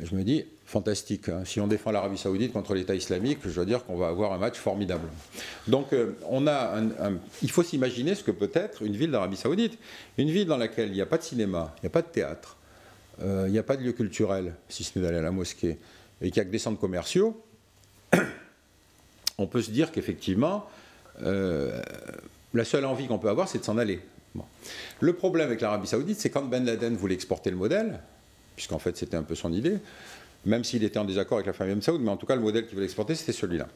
je 0.00 0.14
me 0.14 0.22
dis, 0.22 0.44
fantastique. 0.64 1.28
Hein. 1.28 1.42
Si 1.44 1.60
on 1.60 1.66
défend 1.66 1.90
l'Arabie 1.90 2.18
Saoudite 2.18 2.52
contre 2.52 2.74
l'État 2.74 2.94
islamique, 2.94 3.38
je 3.44 3.50
dois 3.50 3.64
dire 3.64 3.84
qu'on 3.84 3.96
va 3.96 4.08
avoir 4.08 4.32
un 4.32 4.38
match 4.38 4.56
formidable. 4.56 5.08
Donc, 5.68 5.92
euh, 5.92 6.12
on 6.28 6.46
a 6.46 6.80
il 7.42 7.50
faut 7.50 7.62
s'imaginer 7.62 8.14
ce 8.14 8.24
que 8.24 8.30
peut 8.30 8.50
être 8.54 8.82
une 8.82 8.96
ville 8.96 9.10
d'Arabie 9.10 9.36
Saoudite. 9.36 9.78
Une 10.18 10.30
ville 10.30 10.46
dans 10.46 10.56
laquelle 10.56 10.88
il 10.88 10.94
n'y 10.94 11.00
a 11.00 11.06
pas 11.06 11.18
de 11.18 11.22
cinéma, 11.22 11.74
il 11.78 11.80
n'y 11.84 11.86
a 11.88 11.90
pas 11.90 12.02
de 12.02 12.08
théâtre, 12.08 12.56
euh, 13.22 13.44
il 13.46 13.52
n'y 13.52 13.58
a 13.58 13.62
pas 13.62 13.76
de 13.76 13.82
lieu 13.82 13.92
culturel, 13.92 14.54
si 14.68 14.84
ce 14.84 14.98
n'est 14.98 15.04
d'aller 15.04 15.18
à 15.18 15.22
la 15.22 15.30
mosquée, 15.30 15.78
et 16.20 16.30
qu'il 16.30 16.40
n'y 16.40 16.40
a 16.40 16.44
que 16.44 16.50
des 16.50 16.58
centres 16.58 16.80
commerciaux, 16.80 17.40
on 19.38 19.46
peut 19.46 19.62
se 19.62 19.70
dire 19.70 19.92
qu'effectivement, 19.92 20.68
euh, 21.22 21.80
la 22.54 22.64
seule 22.64 22.84
envie 22.84 23.06
qu'on 23.06 23.18
peut 23.18 23.28
avoir, 23.28 23.48
c'est 23.48 23.58
de 23.58 23.64
s'en 23.64 23.78
aller. 23.78 24.00
Le 25.00 25.12
problème 25.12 25.46
avec 25.46 25.60
l'Arabie 25.60 25.86
Saoudite, 25.86 26.18
c'est 26.18 26.30
quand 26.30 26.42
Ben 26.42 26.64
Laden 26.64 26.96
voulait 26.96 27.14
exporter 27.14 27.50
le 27.50 27.56
modèle, 27.56 28.00
puisqu'en 28.56 28.78
fait 28.78 28.96
c'était 28.96 29.16
un 29.16 29.22
peu 29.22 29.34
son 29.34 29.52
idée, 29.52 29.78
même 30.46 30.64
s'il 30.64 30.84
était 30.84 30.98
en 30.98 31.04
désaccord 31.04 31.38
avec 31.38 31.46
la 31.46 31.52
famille 31.52 31.80
Saoud, 31.82 32.00
mais 32.00 32.10
en 32.10 32.16
tout 32.16 32.26
cas 32.26 32.36
le 32.36 32.42
modèle 32.42 32.64
qu'il 32.66 32.74
voulait 32.74 32.86
exporter, 32.86 33.14
c'était 33.14 33.32
celui-là. 33.32 33.68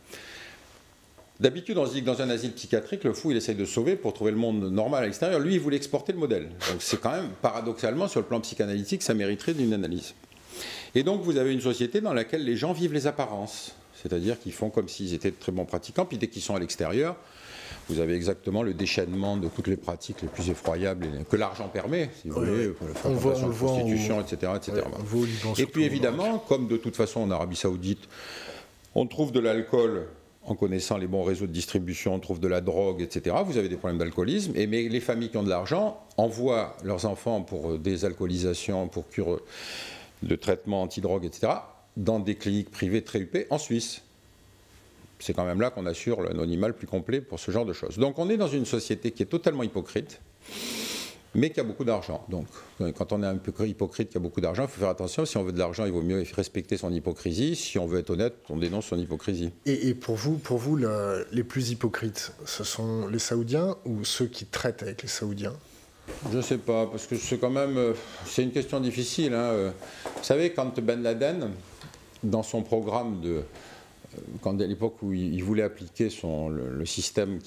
D'habitude, 1.41 1.79
on 1.79 1.87
se 1.87 1.93
dit 1.93 2.01
que 2.01 2.07
dans 2.07 2.21
un 2.21 2.31
asile 2.31 2.53
psychiatrique, 2.53 3.05
le 3.05 3.13
fou, 3.13 3.31
il 3.31 3.37
essaye 3.37 3.55
de 3.55 3.65
sauver 3.65 3.95
pour 3.95 4.13
trouver 4.13 4.33
le 4.33 4.37
monde 4.37 4.73
normal 4.73 5.05
à 5.05 5.07
l'extérieur. 5.07 5.39
Lui, 5.39 5.55
il 5.55 5.61
voulait 5.61 5.77
exporter 5.77 6.13
le 6.13 6.19
modèle. 6.19 6.49
Donc 6.71 6.81
c'est 6.81 7.01
quand 7.01 7.13
même, 7.13 7.29
paradoxalement, 7.41 8.09
sur 8.09 8.21
le 8.21 8.27
plan 8.27 8.41
psychanalytique, 8.41 9.03
ça 9.03 9.15
mériterait 9.15 9.55
d'une 9.55 9.73
analyse. 9.73 10.15
Et 10.97 11.05
donc, 11.05 11.23
vous 11.23 11.37
avez 11.37 11.53
une 11.53 11.61
société 11.61 12.01
dans 12.01 12.13
laquelle 12.13 12.45
les 12.45 12.57
gens 12.57 12.73
vivent 12.73 12.93
les 12.93 13.07
apparences. 13.07 13.73
C'est-à-dire 14.03 14.39
qu'ils 14.41 14.53
font 14.53 14.71
comme 14.71 14.89
s'ils 14.89 15.15
étaient 15.15 15.31
de 15.31 15.37
très 15.39 15.53
bons 15.53 15.65
pratiquants, 15.65 16.05
puis 16.05 16.19
dès 16.19 16.27
qu'ils 16.27 16.43
sont 16.43 16.57
à 16.57 16.59
l'extérieur, 16.59 17.17
vous 17.89 18.01
avez 18.01 18.15
exactement 18.15 18.63
le 18.63 18.75
déchaînement 18.75 19.37
de 19.37 19.49
toutes 19.49 19.67
les 19.67 19.77
pratiques 19.77 20.23
les 20.23 20.29
plus 20.29 20.51
effroyables 20.51 21.07
que 21.31 21.37
l'argent 21.37 21.69
permet, 21.69 22.11
si 22.21 22.29
vous 22.29 22.41
voulez, 22.41 22.73
la 23.05 23.49
prostitution, 23.51 24.21
etc. 24.21 24.53
etc. 24.57 24.83
et 25.59 25.67
puis 25.67 25.85
évidemment, 25.85 26.39
comme 26.39 26.69
de 26.69 26.77
toute 26.77 26.97
façon 26.97 27.21
en 27.21 27.31
Arabie 27.31 27.57
Saoudite, 27.57 28.09
on 28.95 29.07
trouve 29.07 29.33
de 29.33 29.41
l'alcool 29.41 30.07
en 30.49 30.55
connaissant 30.55 30.97
les 30.97 31.07
bons 31.07 31.25
réseaux 31.25 31.47
de 31.47 31.53
distribution, 31.53 32.15
on 32.15 32.21
trouve 32.21 32.41
de 32.41 32.49
la 32.49 32.61
drogue, 32.61 33.03
etc. 33.03 33.37
Vous 33.45 33.59
avez 33.59 33.69
des 33.69 33.77
problèmes 33.77 33.99
d'alcoolisme, 33.99 34.53
et 34.57 34.67
mais 34.67 34.89
les 34.89 35.01
familles 35.01 35.31
qui 35.31 35.37
ont 35.37 35.43
de 35.43 35.51
l'argent 35.51 36.01
envoient 36.17 36.77
leurs 36.85 37.05
enfants 37.05 37.43
pour 37.43 37.73
euh, 37.73 37.79
des 37.79 38.05
alcoolisations, 38.05 38.89
pour 38.89 39.09
cure 39.09 39.41
de 40.23 40.37
traitement 40.37 40.83
anti-drogue, 40.83 41.25
etc., 41.25 41.53
dans 41.97 42.19
des 42.19 42.35
cliniques 42.35 42.71
privées 42.71 43.03
très 43.03 43.21
huppées 43.21 43.47
en 43.51 43.59
Suisse. 43.59 44.03
C'est 45.19 45.35
quand 45.35 45.45
même 45.45 45.61
là 45.61 45.71
qu'on 45.71 45.87
assure 45.87 46.23
l'anonymat 46.23 46.69
le 46.69 46.75
plus 46.75 46.87
complet 46.87 47.21
pour 47.21 47.41
ce 47.41 47.51
genre 47.51 47.67
de 47.67 47.73
choses. 47.73 47.99
Donc 47.99 48.19
on 48.19 48.29
est 48.31 48.37
dans 48.37 48.49
une 48.49 48.65
société 48.65 49.11
qui 49.11 49.23
est 49.23 49.27
totalement 49.27 49.63
hypocrite 49.63 50.21
mais 51.35 51.51
qui 51.51 51.61
a 51.61 51.63
beaucoup 51.63 51.85
d'argent. 51.85 52.25
Donc, 52.29 52.47
quand 52.97 53.13
on 53.13 53.23
est 53.23 53.27
un 53.27 53.37
peu 53.37 53.53
hypocrite, 53.67 54.11
qui 54.11 54.17
a 54.17 54.21
beaucoup 54.21 54.41
d'argent, 54.41 54.65
il 54.65 54.69
faut 54.69 54.81
faire 54.81 54.89
attention. 54.89 55.25
Si 55.25 55.37
on 55.37 55.45
veut 55.45 55.53
de 55.53 55.59
l'argent, 55.59 55.85
il 55.85 55.93
vaut 55.93 56.03
mieux 56.03 56.25
respecter 56.35 56.77
son 56.77 56.93
hypocrisie. 56.93 57.55
Si 57.57 57.79
on 57.79 57.87
veut 57.87 58.01
être 58.01 58.11
honnête, 58.11 58.35
on 58.49 58.57
dénonce 58.57 58.87
son 58.87 58.99
hypocrisie. 58.99 59.51
Et, 59.67 59.95
pour 59.95 60.17
vous, 60.17 60.37
pour 60.37 60.59
vous 60.59 60.77
les 60.77 61.45
plus 61.45 61.71
hypocrites, 61.71 62.33
ce 62.45 62.65
sont 62.65 63.09
les 63.09 63.19
Saoudiens 63.19 63.77
ou 63.85 64.05
ceux 64.05 64.27
qui 64.27 64.47
traitent 64.47 64.83
avec 64.83 65.03
les 65.03 65.09
Saoudiens? 65.09 65.55
Je 66.33 66.39
ne 66.39 66.43
sais 66.43 66.57
pas, 66.57 66.87
parce 66.87 67.07
que 67.07 67.17
c'est 67.17 67.37
quand 67.37 67.51
même, 67.51 67.77
euh, 67.77 67.93
c'est 68.25 68.43
une 68.43 68.51
question 68.51 68.81
difficile. 68.81 69.35
Hein, 69.35 69.51
euh. 69.53 69.71
Vous 70.17 70.25
savez, 70.25 70.55
quand 70.55 70.81
Ben 70.81 71.03
Laden, 71.03 71.51
dans 72.23 72.43
son 72.43 72.63
programme 72.63 73.21
de, 73.21 73.43
quand 74.41 74.61
à 74.61 74.67
l'époque 74.67 75.03
où 75.03 75.13
il 75.13 75.43
voulait 75.43 75.63
appliquer 75.63 76.11
son, 76.11 76.49
le, 76.49 76.87
système 76.87 77.39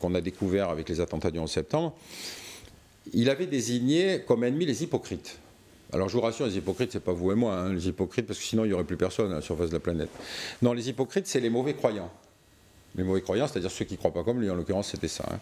qu'on 0.00 0.14
a 0.14 0.20
découvert 0.20 0.70
avec 0.70 0.88
les 0.88 1.00
attentats 1.00 1.30
du 1.30 1.38
11 1.38 1.50
septembre, 1.50 1.94
il 3.12 3.30
avait 3.30 3.46
désigné 3.46 4.22
comme 4.26 4.44
ennemis 4.44 4.66
les 4.66 4.82
hypocrites. 4.82 5.38
Alors 5.92 6.08
je 6.08 6.16
vous 6.16 6.22
rassure, 6.22 6.46
les 6.46 6.56
hypocrites, 6.56 6.92
c'est 6.92 7.00
pas 7.00 7.12
vous 7.12 7.32
et 7.32 7.34
moi, 7.34 7.54
hein, 7.54 7.74
les 7.74 7.88
hypocrites, 7.88 8.26
parce 8.26 8.38
que 8.38 8.44
sinon 8.44 8.64
il 8.64 8.68
n'y 8.68 8.74
aurait 8.74 8.84
plus 8.84 8.96
personne 8.96 9.30
à 9.30 9.36
la 9.36 9.40
surface 9.42 9.68
de 9.68 9.74
la 9.74 9.80
planète. 9.80 10.08
Non, 10.62 10.72
les 10.72 10.88
hypocrites, 10.88 11.26
c'est 11.26 11.40
les 11.40 11.50
mauvais 11.50 11.74
croyants. 11.74 12.10
Les 12.94 13.04
mauvais 13.04 13.20
croyants, 13.20 13.46
c'est-à-dire 13.46 13.70
ceux 13.70 13.84
qui 13.84 13.94
ne 13.94 13.98
croient 13.98 14.12
pas 14.12 14.24
comme 14.24 14.40
lui, 14.40 14.48
en 14.48 14.54
l'occurrence 14.54 14.90
c'était 14.90 15.08
ça. 15.08 15.24
Hein. 15.30 15.38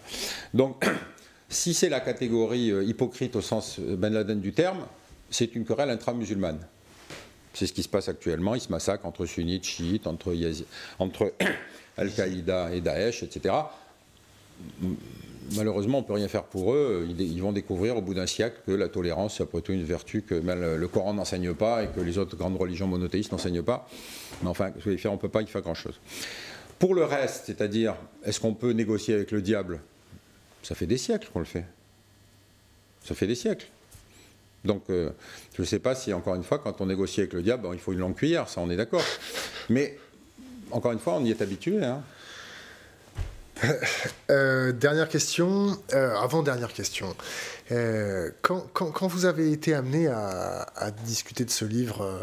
Donc, 0.54 0.84
si 1.48 1.72
c'est 1.72 1.88
la 1.88 2.00
catégorie 2.00 2.70
euh, 2.72 2.82
hypocrite 2.82 3.36
au 3.36 3.40
sens 3.40 3.78
euh, 3.78 3.96
Ben 3.96 4.12
Laden 4.12 4.40
du 4.40 4.52
terme, 4.52 4.86
c'est 5.30 5.54
une 5.54 5.64
querelle 5.64 5.90
intra-musulmane. 5.90 6.58
C'est 7.52 7.66
ce 7.66 7.72
qui 7.72 7.82
se 7.82 7.88
passe 7.88 8.08
actuellement, 8.08 8.54
ils 8.54 8.60
se 8.60 8.70
massacrent 8.70 9.06
entre 9.06 9.26
sunnites, 9.26 9.64
chiites, 9.64 10.06
entre, 10.06 10.34
Al-Qaïda 11.96 12.74
et 12.74 12.80
Daesh, 12.80 13.22
etc 13.22 13.54
malheureusement, 15.56 15.98
on 15.98 16.00
ne 16.02 16.06
peut 16.06 16.12
rien 16.12 16.28
faire 16.28 16.44
pour 16.44 16.72
eux. 16.74 17.06
Ils, 17.08 17.42
vont 17.42 17.52
découvrir 17.52 17.96
au 17.96 18.02
bout 18.02 18.14
d'un 18.14 18.26
siècle 18.26 18.60
que 18.66 18.72
la 18.72 18.88
tolérance, 18.88 19.36
c'est 19.36 19.42
après 19.42 19.60
tout 19.60 19.72
une 19.72 19.84
vertu 19.84 20.22
que 20.22 20.34
le 20.34 20.88
Coran 20.88 21.14
n'enseigne 21.14 21.54
pas 21.54 21.84
et 21.84 21.88
que 21.88 22.00
les 22.00 22.18
autres 22.18 22.36
grandes 22.36 22.56
religions 22.56 22.86
monothéistes 22.86 23.32
n'enseignent 23.32 23.62
pas. 23.62 23.88
Mais 24.42 24.48
enfin, 24.48 24.72
on 24.86 25.12
ne 25.12 25.16
peut 25.16 25.28
pas 25.28 25.42
y 25.42 25.46
faire 25.46 25.62
grand-chose. 25.62 25.98
Pour 26.78 26.94
le 26.94 27.04
reste, 27.04 27.44
c'est-à-dire, 27.46 27.94
est-ce 28.24 28.40
qu'on 28.40 28.54
peut 28.54 28.72
négocier 28.72 29.14
avec 29.14 29.30
le 29.32 29.42
diable? 29.42 29.80
Ça 30.62 30.74
fait 30.74 30.86
des 30.86 30.98
siècles 30.98 31.28
qu'on 31.32 31.40
le 31.40 31.44
fait. 31.44 31.64
Ça 33.04 33.14
fait 33.14 33.26
des 33.26 33.34
siècles. 33.34 33.66
Donc, 34.64 34.84
euh, 34.90 35.10
je 35.54 35.62
ne 35.62 35.66
sais 35.66 35.78
pas 35.78 35.94
si, 35.94 36.12
encore 36.12 36.34
une 36.34 36.42
fois, 36.42 36.58
quand 36.58 36.80
on 36.80 36.86
négocie 36.86 37.20
avec 37.20 37.32
le 37.32 37.42
diable, 37.42 37.68
il 37.72 37.78
faut 37.78 37.92
une 37.92 37.98
longue 37.98 38.14
cuillère, 38.14 38.48
ça, 38.48 38.60
on 38.60 38.70
est 38.70 38.76
d'accord. 38.76 39.04
Mais, 39.68 39.98
encore 40.70 40.92
une 40.92 40.98
fois, 40.98 41.14
on 41.14 41.24
y 41.24 41.30
est 41.30 41.42
habitué. 41.42 41.82
Hein. 41.84 42.02
Euh, 44.30 44.72
dernière 44.72 45.08
question, 45.08 45.76
euh, 45.92 46.16
avant-dernière 46.16 46.72
question. 46.72 47.14
Euh, 47.72 48.30
quand, 48.42 48.66
quand, 48.72 49.06
vous 49.06 49.26
avez 49.26 49.52
été 49.52 49.74
amené 49.74 50.06
à, 50.06 50.90
discuter 51.04 51.44
de 51.44 51.50
ce 51.50 51.64
livre 51.64 52.20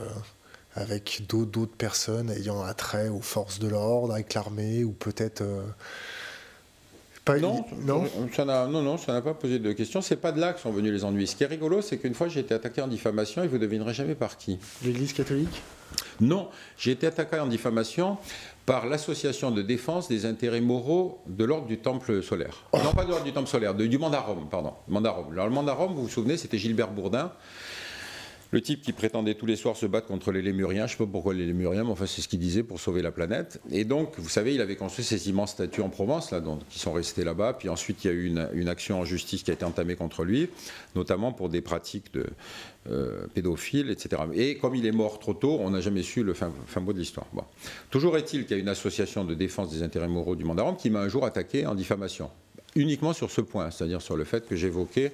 avec 0.73 1.23
d'autres 1.27 1.75
personnes 1.75 2.31
ayant 2.31 2.63
attrait 2.63 3.09
aux 3.09 3.21
forces 3.21 3.59
de 3.59 3.67
l'ordre, 3.67 4.13
avec 4.13 4.33
l'armée, 4.33 4.83
ou 4.83 4.91
peut-être... 4.93 5.43
Pas 7.27 7.39
non, 7.39 7.65
non, 7.81 8.05
ça 8.33 8.45
n'a, 8.45 8.67
non, 8.67 8.81
non, 8.81 8.97
ça 8.97 9.11
n'a 9.11 9.21
pas 9.21 9.33
posé 9.33 9.59
de 9.59 9.73
questions. 9.73 10.01
C'est 10.01 10.15
pas 10.15 10.31
de 10.31 10.39
là 10.39 10.53
que 10.53 10.61
sont 10.61 10.71
venus 10.71 10.93
les 10.93 11.03
ennuis. 11.03 11.27
Ce 11.27 11.35
qui 11.35 11.43
est 11.43 11.47
rigolo, 11.47 11.81
c'est 11.81 11.97
qu'une 11.97 12.13
fois 12.13 12.29
j'ai 12.29 12.39
été 12.39 12.53
attaqué 12.53 12.81
en 12.81 12.87
diffamation 12.87 13.43
et 13.43 13.47
vous 13.47 13.57
devinerez 13.57 13.93
jamais 13.93 14.15
par 14.15 14.37
qui. 14.37 14.59
L'Église 14.81 15.11
catholique? 15.11 15.61
Non, 16.21 16.47
j'ai 16.77 16.91
été 16.91 17.05
attaqué 17.05 17.37
en 17.37 17.47
diffamation 17.47 18.17
par 18.65 18.87
l'association 18.87 19.51
de 19.51 19.61
défense 19.61 20.07
des 20.07 20.25
intérêts 20.25 20.61
moraux 20.61 21.21
de 21.27 21.43
l'ordre 21.43 21.67
du 21.67 21.77
temple 21.77 22.23
solaire. 22.23 22.63
Oh. 22.71 22.77
Non, 22.81 22.93
pas 22.93 23.03
de 23.03 23.09
l'ordre 23.09 23.25
du 23.25 23.33
temple 23.33 23.49
solaire, 23.49 23.75
du 23.75 23.97
mandarum, 23.97 24.47
pardon. 24.49 24.73
Mandarum. 24.87 25.31
Alors 25.33 25.47
le 25.47 25.53
mandarum, 25.53 25.93
vous 25.93 26.03
vous 26.03 26.09
souvenez, 26.09 26.37
c'était 26.37 26.57
Gilbert 26.57 26.91
Bourdin, 26.91 27.33
le 28.51 28.61
type 28.61 28.81
qui 28.81 28.93
prétendait 28.93 29.35
tous 29.35 29.45
les 29.45 29.55
soirs 29.55 29.75
se 29.75 29.85
battre 29.85 30.07
contre 30.07 30.31
les 30.31 30.41
Lémuriens, 30.41 30.87
je 30.87 30.93
ne 30.93 30.97
sais 30.97 31.03
pas 31.05 31.11
pourquoi 31.11 31.33
les 31.33 31.45
Lémuriens, 31.45 31.83
mais 31.83 31.91
enfin 31.91 32.05
c'est 32.05 32.21
ce 32.21 32.27
qu'il 32.27 32.39
disait 32.39 32.63
pour 32.63 32.79
sauver 32.79 33.01
la 33.01 33.11
planète. 33.11 33.59
Et 33.71 33.83
donc, 33.83 34.13
vous 34.17 34.29
savez, 34.29 34.53
il 34.53 34.61
avait 34.61 34.75
construit 34.75 35.03
ces 35.03 35.29
immenses 35.29 35.51
statues 35.51 35.81
en 35.81 35.89
Provence, 35.89 36.31
là, 36.31 36.41
qui 36.69 36.79
sont 36.79 36.93
restées 36.93 37.23
là-bas. 37.23 37.53
Puis 37.53 37.69
ensuite, 37.69 38.03
il 38.03 38.07
y 38.07 38.09
a 38.09 38.13
eu 38.13 38.25
une, 38.25 38.67
action 38.67 38.99
en 38.99 39.05
justice 39.05 39.43
qui 39.43 39.51
a 39.51 39.53
été 39.53 39.65
entamée 39.65 39.95
contre 39.95 40.23
lui, 40.23 40.49
notamment 40.95 41.31
pour 41.31 41.49
des 41.49 41.61
pratiques 41.61 42.13
de 42.13 42.25
euh, 42.89 43.27
pédophiles, 43.33 43.89
etc. 43.89 44.21
Et 44.33 44.57
comme 44.57 44.75
il 44.75 44.85
est 44.85 44.91
mort 44.91 45.19
trop 45.19 45.33
tôt, 45.33 45.57
on 45.61 45.71
n'a 45.71 45.81
jamais 45.81 46.03
su 46.03 46.23
le 46.23 46.33
fin, 46.33 46.51
mot 46.81 46.93
de 46.93 46.99
l'histoire. 46.99 47.27
Toujours 47.89 48.17
est-il 48.17 48.45
qu'il 48.45 48.55
y 48.55 48.59
a 48.59 48.61
une 48.61 48.69
association 48.69 49.23
de 49.23 49.33
défense 49.33 49.71
des 49.71 49.83
intérêts 49.83 50.07
moraux 50.07 50.35
du 50.35 50.43
Mandarum 50.43 50.75
qui 50.75 50.89
m'a 50.89 50.99
un 50.99 51.07
jour 51.07 51.25
attaqué 51.25 51.65
en 51.65 51.75
diffamation 51.75 52.29
uniquement 52.75 53.13
sur 53.13 53.31
ce 53.31 53.41
point, 53.41 53.71
c'est-à-dire 53.71 54.01
sur 54.01 54.15
le 54.17 54.23
fait 54.23 54.47
que 54.47 54.55
j'évoquais 54.55 55.11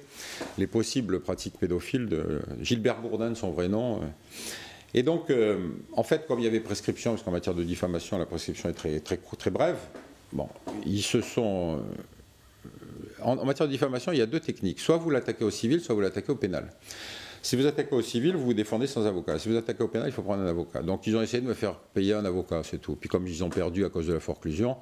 les 0.58 0.66
possibles 0.66 1.20
pratiques 1.20 1.58
pédophiles 1.58 2.06
de 2.06 2.40
Gilbert 2.60 3.00
Bourdin, 3.00 3.34
son 3.34 3.50
vrai 3.50 3.68
nom. 3.68 3.96
Euh, 3.96 4.06
Et 4.94 5.02
donc, 5.02 5.32
en 5.92 6.02
fait, 6.04 6.26
comme 6.28 6.38
il 6.38 6.44
y 6.44 6.48
avait 6.48 6.60
prescription, 6.60 7.12
parce 7.12 7.24
qu'en 7.24 7.32
matière 7.32 7.54
de 7.54 7.64
diffamation, 7.64 8.16
la 8.16 8.26
prescription 8.26 8.68
est 8.68 8.74
très, 8.74 9.00
très, 9.00 9.18
très 9.38 9.50
brève, 9.50 9.78
bon, 10.32 10.48
ils 10.86 11.02
se 11.02 11.20
sont 11.20 11.80
en, 13.24 13.44
matière 13.44 13.66
de 13.66 13.72
diffamation, 13.72 14.12
il 14.12 14.18
y 14.18 14.22
a 14.22 14.26
deux 14.26 14.40
techniques. 14.40 14.80
Soit 14.80 14.96
vous 14.96 15.10
l'attaquez 15.10 15.44
au 15.44 15.50
civil, 15.50 15.80
soit 15.80 15.94
vous 15.94 16.00
l'attaquez 16.00 16.30
au 16.30 16.36
pénal. 16.36 16.70
Si 17.42 17.56
vous 17.56 17.66
attaquez 17.66 17.94
au 17.94 18.02
civil, 18.02 18.36
vous 18.36 18.44
vous 18.44 18.54
défendez 18.54 18.86
sans 18.86 19.06
avocat. 19.06 19.38
Si 19.38 19.48
vous 19.48 19.56
attaquez 19.56 19.82
au 19.82 19.88
pénal, 19.88 20.08
il 20.08 20.12
faut 20.12 20.22
prendre 20.22 20.42
un 20.42 20.46
avocat. 20.46 20.82
Donc 20.82 21.06
ils 21.06 21.16
ont 21.16 21.22
essayé 21.22 21.42
de 21.42 21.46
me 21.46 21.54
faire 21.54 21.74
payer 21.74 22.14
un 22.14 22.24
avocat, 22.24 22.62
c'est 22.64 22.78
tout. 22.78 22.96
Puis 22.96 23.08
comme 23.08 23.26
ils 23.26 23.44
ont 23.44 23.50
perdu 23.50 23.84
à 23.84 23.90
cause 23.90 24.06
de 24.06 24.14
la 24.14 24.20
forclusion, 24.20 24.76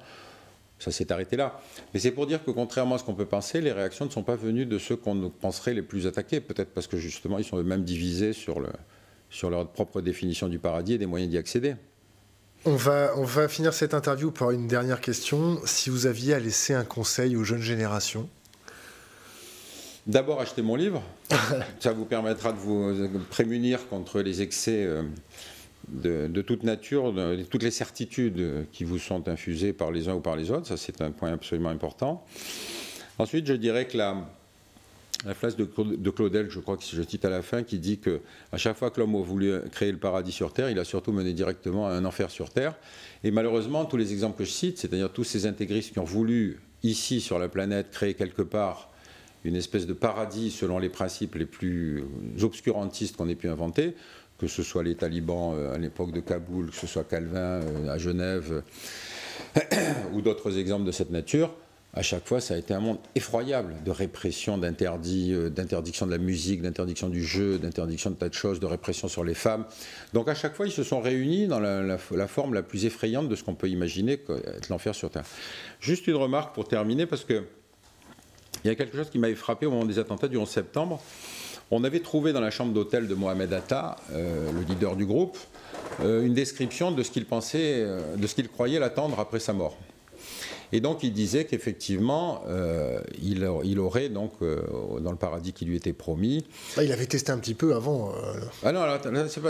ça 0.79 0.91
s'est 0.91 1.11
arrêté 1.11 1.37
là. 1.37 1.59
Mais 1.93 1.99
c'est 1.99 2.11
pour 2.11 2.27
dire 2.27 2.43
que 2.43 2.51
contrairement 2.51 2.95
à 2.95 2.97
ce 2.97 3.03
qu'on 3.03 3.13
peut 3.13 3.25
penser, 3.25 3.61
les 3.61 3.71
réactions 3.71 4.05
ne 4.05 4.09
sont 4.09 4.23
pas 4.23 4.35
venues 4.35 4.65
de 4.65 4.77
ceux 4.77 4.95
qu'on 4.95 5.29
penserait 5.29 5.73
les 5.73 5.81
plus 5.81 6.07
attaqués. 6.07 6.41
Peut-être 6.41 6.73
parce 6.73 6.87
que 6.87 6.97
justement, 6.97 7.37
ils 7.37 7.45
sont 7.45 7.57
eux-mêmes 7.57 7.83
divisés 7.83 8.33
sur, 8.33 8.59
le, 8.59 8.69
sur 9.29 9.49
leur 9.49 9.67
propre 9.69 10.01
définition 10.01 10.49
du 10.49 10.59
paradis 10.59 10.93
et 10.93 10.97
des 10.97 11.05
moyens 11.05 11.31
d'y 11.31 11.37
accéder. 11.37 11.75
On 12.65 12.75
va, 12.75 13.13
on 13.17 13.23
va 13.23 13.47
finir 13.49 13.73
cette 13.73 13.93
interview 13.93 14.31
par 14.31 14.51
une 14.51 14.67
dernière 14.67 15.01
question. 15.01 15.59
Si 15.65 15.89
vous 15.89 16.05
aviez 16.05 16.33
à 16.33 16.39
laisser 16.39 16.73
un 16.73 16.85
conseil 16.85 17.35
aux 17.35 17.43
jeunes 17.43 17.61
générations? 17.61 18.29
D'abord, 20.07 20.41
achetez 20.41 20.61
mon 20.61 20.75
livre. 20.75 21.01
Ça 21.79 21.93
vous 21.93 22.05
permettra 22.05 22.51
de 22.51 22.57
vous 22.57 22.93
prémunir 23.29 23.87
contre 23.87 24.21
les 24.21 24.41
excès 24.41 24.87
de, 25.89 26.41
toute 26.41 26.63
nature, 26.63 27.13
de, 27.13 27.43
toutes 27.43 27.63
les 27.63 27.71
certitudes 27.71 28.67
qui 28.71 28.83
vous 28.83 28.99
sont 28.99 29.27
infusées 29.27 29.73
par 29.73 29.91
les 29.91 30.07
uns 30.07 30.15
ou 30.15 30.19
par 30.19 30.35
les 30.35 30.51
autres. 30.51 30.67
Ça, 30.67 30.77
c'est 30.77 31.01
un 31.01 31.11
point 31.11 31.33
absolument 31.33 31.69
important. 31.69 32.25
Ensuite, 33.19 33.45
je 33.45 33.53
dirais 33.53 33.87
que 33.87 33.97
la, 33.97 34.25
phrase 35.35 35.55
de, 35.55 35.65
Claudel, 35.65 36.49
je 36.49 36.59
crois 36.59 36.77
que 36.77 36.83
je 36.83 37.01
cite 37.01 37.25
à 37.25 37.29
la 37.29 37.41
fin, 37.41 37.63
qui 37.63 37.79
dit 37.79 37.99
que 37.99 38.21
à 38.51 38.57
chaque 38.57 38.77
fois 38.77 38.89
que 38.89 38.99
l'homme 38.99 39.15
a 39.15 39.21
voulu 39.21 39.53
créer 39.71 39.91
le 39.91 39.99
paradis 39.99 40.31
sur 40.31 40.51
terre, 40.53 40.69
il 40.69 40.79
a 40.79 40.83
surtout 40.83 41.11
mené 41.11 41.33
directement 41.33 41.87
à 41.87 41.91
un 41.91 42.05
enfer 42.05 42.31
sur 42.31 42.49
terre. 42.49 42.75
Et 43.23 43.31
malheureusement, 43.31 43.85
tous 43.85 43.97
les 43.97 44.13
exemples 44.13 44.37
que 44.37 44.45
je 44.45 44.51
cite, 44.51 44.79
c'est-à-dire 44.79 45.11
tous 45.11 45.23
ces 45.23 45.45
intégristes 45.45 45.93
qui 45.93 45.99
ont 45.99 46.05
voulu 46.05 46.59
ici 46.81 47.21
sur 47.21 47.39
la 47.39 47.49
planète 47.49 47.91
créer 47.91 48.13
quelque 48.13 48.41
part 48.41 48.89
une 49.43 49.55
espèce 49.55 49.85
de 49.85 49.93
paradis 49.93 50.51
selon 50.51 50.79
les 50.79 50.89
principes 50.89 51.35
les 51.35 51.45
plus 51.45 52.03
obscurantistes 52.41 53.17
qu'on 53.17 53.27
ait 53.27 53.35
pu 53.35 53.49
inventer, 53.49 53.93
que 54.37 54.47
ce 54.47 54.63
soit 54.63 54.83
les 54.83 54.95
talibans 54.95 55.53
euh, 55.55 55.73
à 55.73 55.77
l'époque 55.77 56.11
de 56.11 56.19
Kaboul, 56.19 56.69
que 56.69 56.75
ce 56.75 56.87
soit 56.87 57.03
Calvin 57.03 57.61
euh, 57.61 57.89
à 57.89 57.97
Genève, 57.97 58.63
ou 60.13 60.21
d'autres 60.21 60.57
exemples 60.57 60.85
de 60.85 60.91
cette 60.91 61.11
nature, 61.11 61.53
à 61.95 62.01
chaque 62.01 62.27
fois, 62.27 62.41
ça 62.41 62.55
a 62.55 62.57
été 62.57 62.73
un 62.73 62.79
monde 62.79 62.97
effroyable 63.13 63.75
de 63.85 63.91
répression, 63.91 64.57
d'interdit, 64.57 65.31
euh, 65.31 65.49
d'interdiction 65.49 66.07
de 66.07 66.11
la 66.11 66.17
musique, 66.17 66.63
d'interdiction 66.63 67.07
du 67.07 67.23
jeu, 67.23 67.59
d'interdiction 67.59 68.09
de 68.09 68.15
tas 68.15 68.29
de 68.29 68.33
choses, 68.33 68.59
de 68.59 68.65
répression 68.65 69.07
sur 69.07 69.23
les 69.23 69.35
femmes. 69.35 69.65
Donc 70.11 70.27
à 70.27 70.33
chaque 70.33 70.55
fois, 70.55 70.65
ils 70.65 70.71
se 70.71 70.81
sont 70.81 71.01
réunis 71.01 71.45
dans 71.45 71.59
la, 71.59 71.97
forme 72.27 72.55
la 72.55 72.63
plus 72.63 72.85
effrayante 72.85 73.29
de 73.29 73.35
ce 73.35 73.43
qu'on 73.43 73.53
peut 73.53 73.69
imaginer 73.69 74.13
être 74.13 74.69
l'enfer 74.69 74.95
sur 74.95 75.11
Terre. 75.11 75.25
Juste 75.79 76.07
une 76.07 76.15
remarque 76.15 76.55
pour 76.55 76.67
terminer, 76.67 77.05
parce 77.05 77.25
que 77.25 77.43
il 78.63 78.67
y 78.67 78.71
a 78.71 78.75
quelque 78.75 78.97
chose 78.97 79.09
qui 79.09 79.19
m'avait 79.19 79.35
frappé 79.35 79.65
au 79.65 79.71
moment 79.71 79.85
des 79.85 79.99
attentats 79.99 80.27
du 80.27 80.37
11 80.37 80.49
septembre. 80.49 81.01
On 81.71 81.83
avait 81.83 81.99
trouvé 81.99 82.33
dans 82.33 82.41
la 82.41 82.51
chambre 82.51 82.73
d'hôtel 82.73 83.07
de 83.07 83.15
Mohamed 83.15 83.51
Atta, 83.53 83.95
euh, 84.11 84.51
le 84.51 84.61
leader 84.61 84.95
du 84.95 85.05
groupe, 85.05 85.37
euh, 86.01 86.25
une 86.25 86.33
description 86.33 86.91
de 86.91 87.03
ce 87.03 87.11
qu'il 87.11 87.25
pensait, 87.25 87.85
de 88.17 88.27
ce 88.27 88.35
qu'il 88.35 88.49
croyait 88.49 88.79
l'attendre 88.79 89.19
après 89.19 89.39
sa 89.39 89.53
mort. 89.53 89.77
Et 90.73 90.79
donc 90.81 91.03
il 91.03 91.13
disait 91.13 91.45
qu'effectivement, 91.45 92.41
euh, 92.47 92.99
il, 93.21 93.45
aurait 93.79 94.09
donc 94.09 94.31
euh, 94.41 94.59
dans 94.99 95.11
le 95.11 95.17
paradis 95.17 95.53
qui 95.53 95.65
lui 95.65 95.75
était 95.75 95.93
promis. 95.93 96.47
Ah, 96.75 96.83
il 96.83 96.91
avait 96.91 97.05
testé 97.05 97.31
un 97.31 97.37
petit 97.37 97.53
peu 97.53 97.75
avant. 97.75 98.09
Euh. 98.09 98.39
Ah 98.63 98.71
non, 98.71 98.83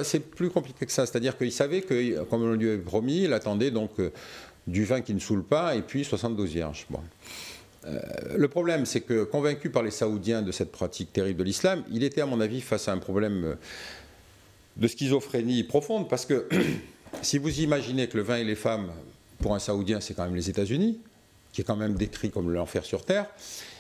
c'est 0.04 0.19
plus 0.19 0.49
compliqué 0.49 0.86
que 0.86 0.91
ça. 0.91 1.06
C'est-à-dire 1.06 1.38
qu'il 1.38 1.54
savait 1.54 1.80
que, 1.80 2.23
comme 2.26 2.43
on 2.43 2.52
lui 2.52 2.67
avait 2.67 2.78
promis, 2.78 3.23
il 3.23 3.32
attendait 3.32 3.71
donc 3.71 3.91
du 4.67 4.84
vin 4.84 4.99
qui 4.99 5.13
ne 5.13 5.19
saoule 5.19 5.45
pas 5.45 5.76
et 5.76 5.82
puis 5.82 6.04
72 6.04 6.49
vierges. 6.49 6.86
Bon. 6.89 6.99
Le 7.86 8.48
problème, 8.48 8.86
c'est 8.86 9.02
que 9.02 9.24
convaincu 9.24 9.69
par 9.69 9.84
les 9.84 9.91
Saoudiens 9.91 10.41
de 10.41 10.52
cette 10.52 10.72
pratique 10.72 11.12
terrible 11.12 11.39
de 11.39 11.43
l'islam, 11.43 11.84
il 11.91 12.04
était 12.04 12.22
à 12.22 12.26
mon 12.26 12.39
avis 12.39 12.62
face 12.62 12.88
à 12.88 12.93
un 12.93 12.98
problème 12.98 13.58
de 14.78 14.88
schizophrénie 14.88 15.63
profonde 15.63 16.10
parce 16.10 16.26
que 16.26 16.48
si 17.22 17.38
vous 17.38 17.60
imaginez 17.60 18.08
que 18.08 18.17
le 18.17 18.24
vin 18.24 18.38
et 18.38 18.43
les 18.43 18.56
femmes, 18.56 18.91
pour 19.39 19.54
un 19.54 19.60
Saoudien, 19.60 20.00
c'est 20.00 20.13
quand 20.13 20.24
même 20.24 20.36
les 20.36 20.50
États-Unis, 20.50 21.00
qui 21.52 21.62
est 21.62 21.63
quand 21.63 21.76
même 21.76 21.96
décrit 21.96 22.32
comme 22.32 22.52
l'enfer 22.52 22.86
sur 22.86 23.06
Terre, 23.06 23.28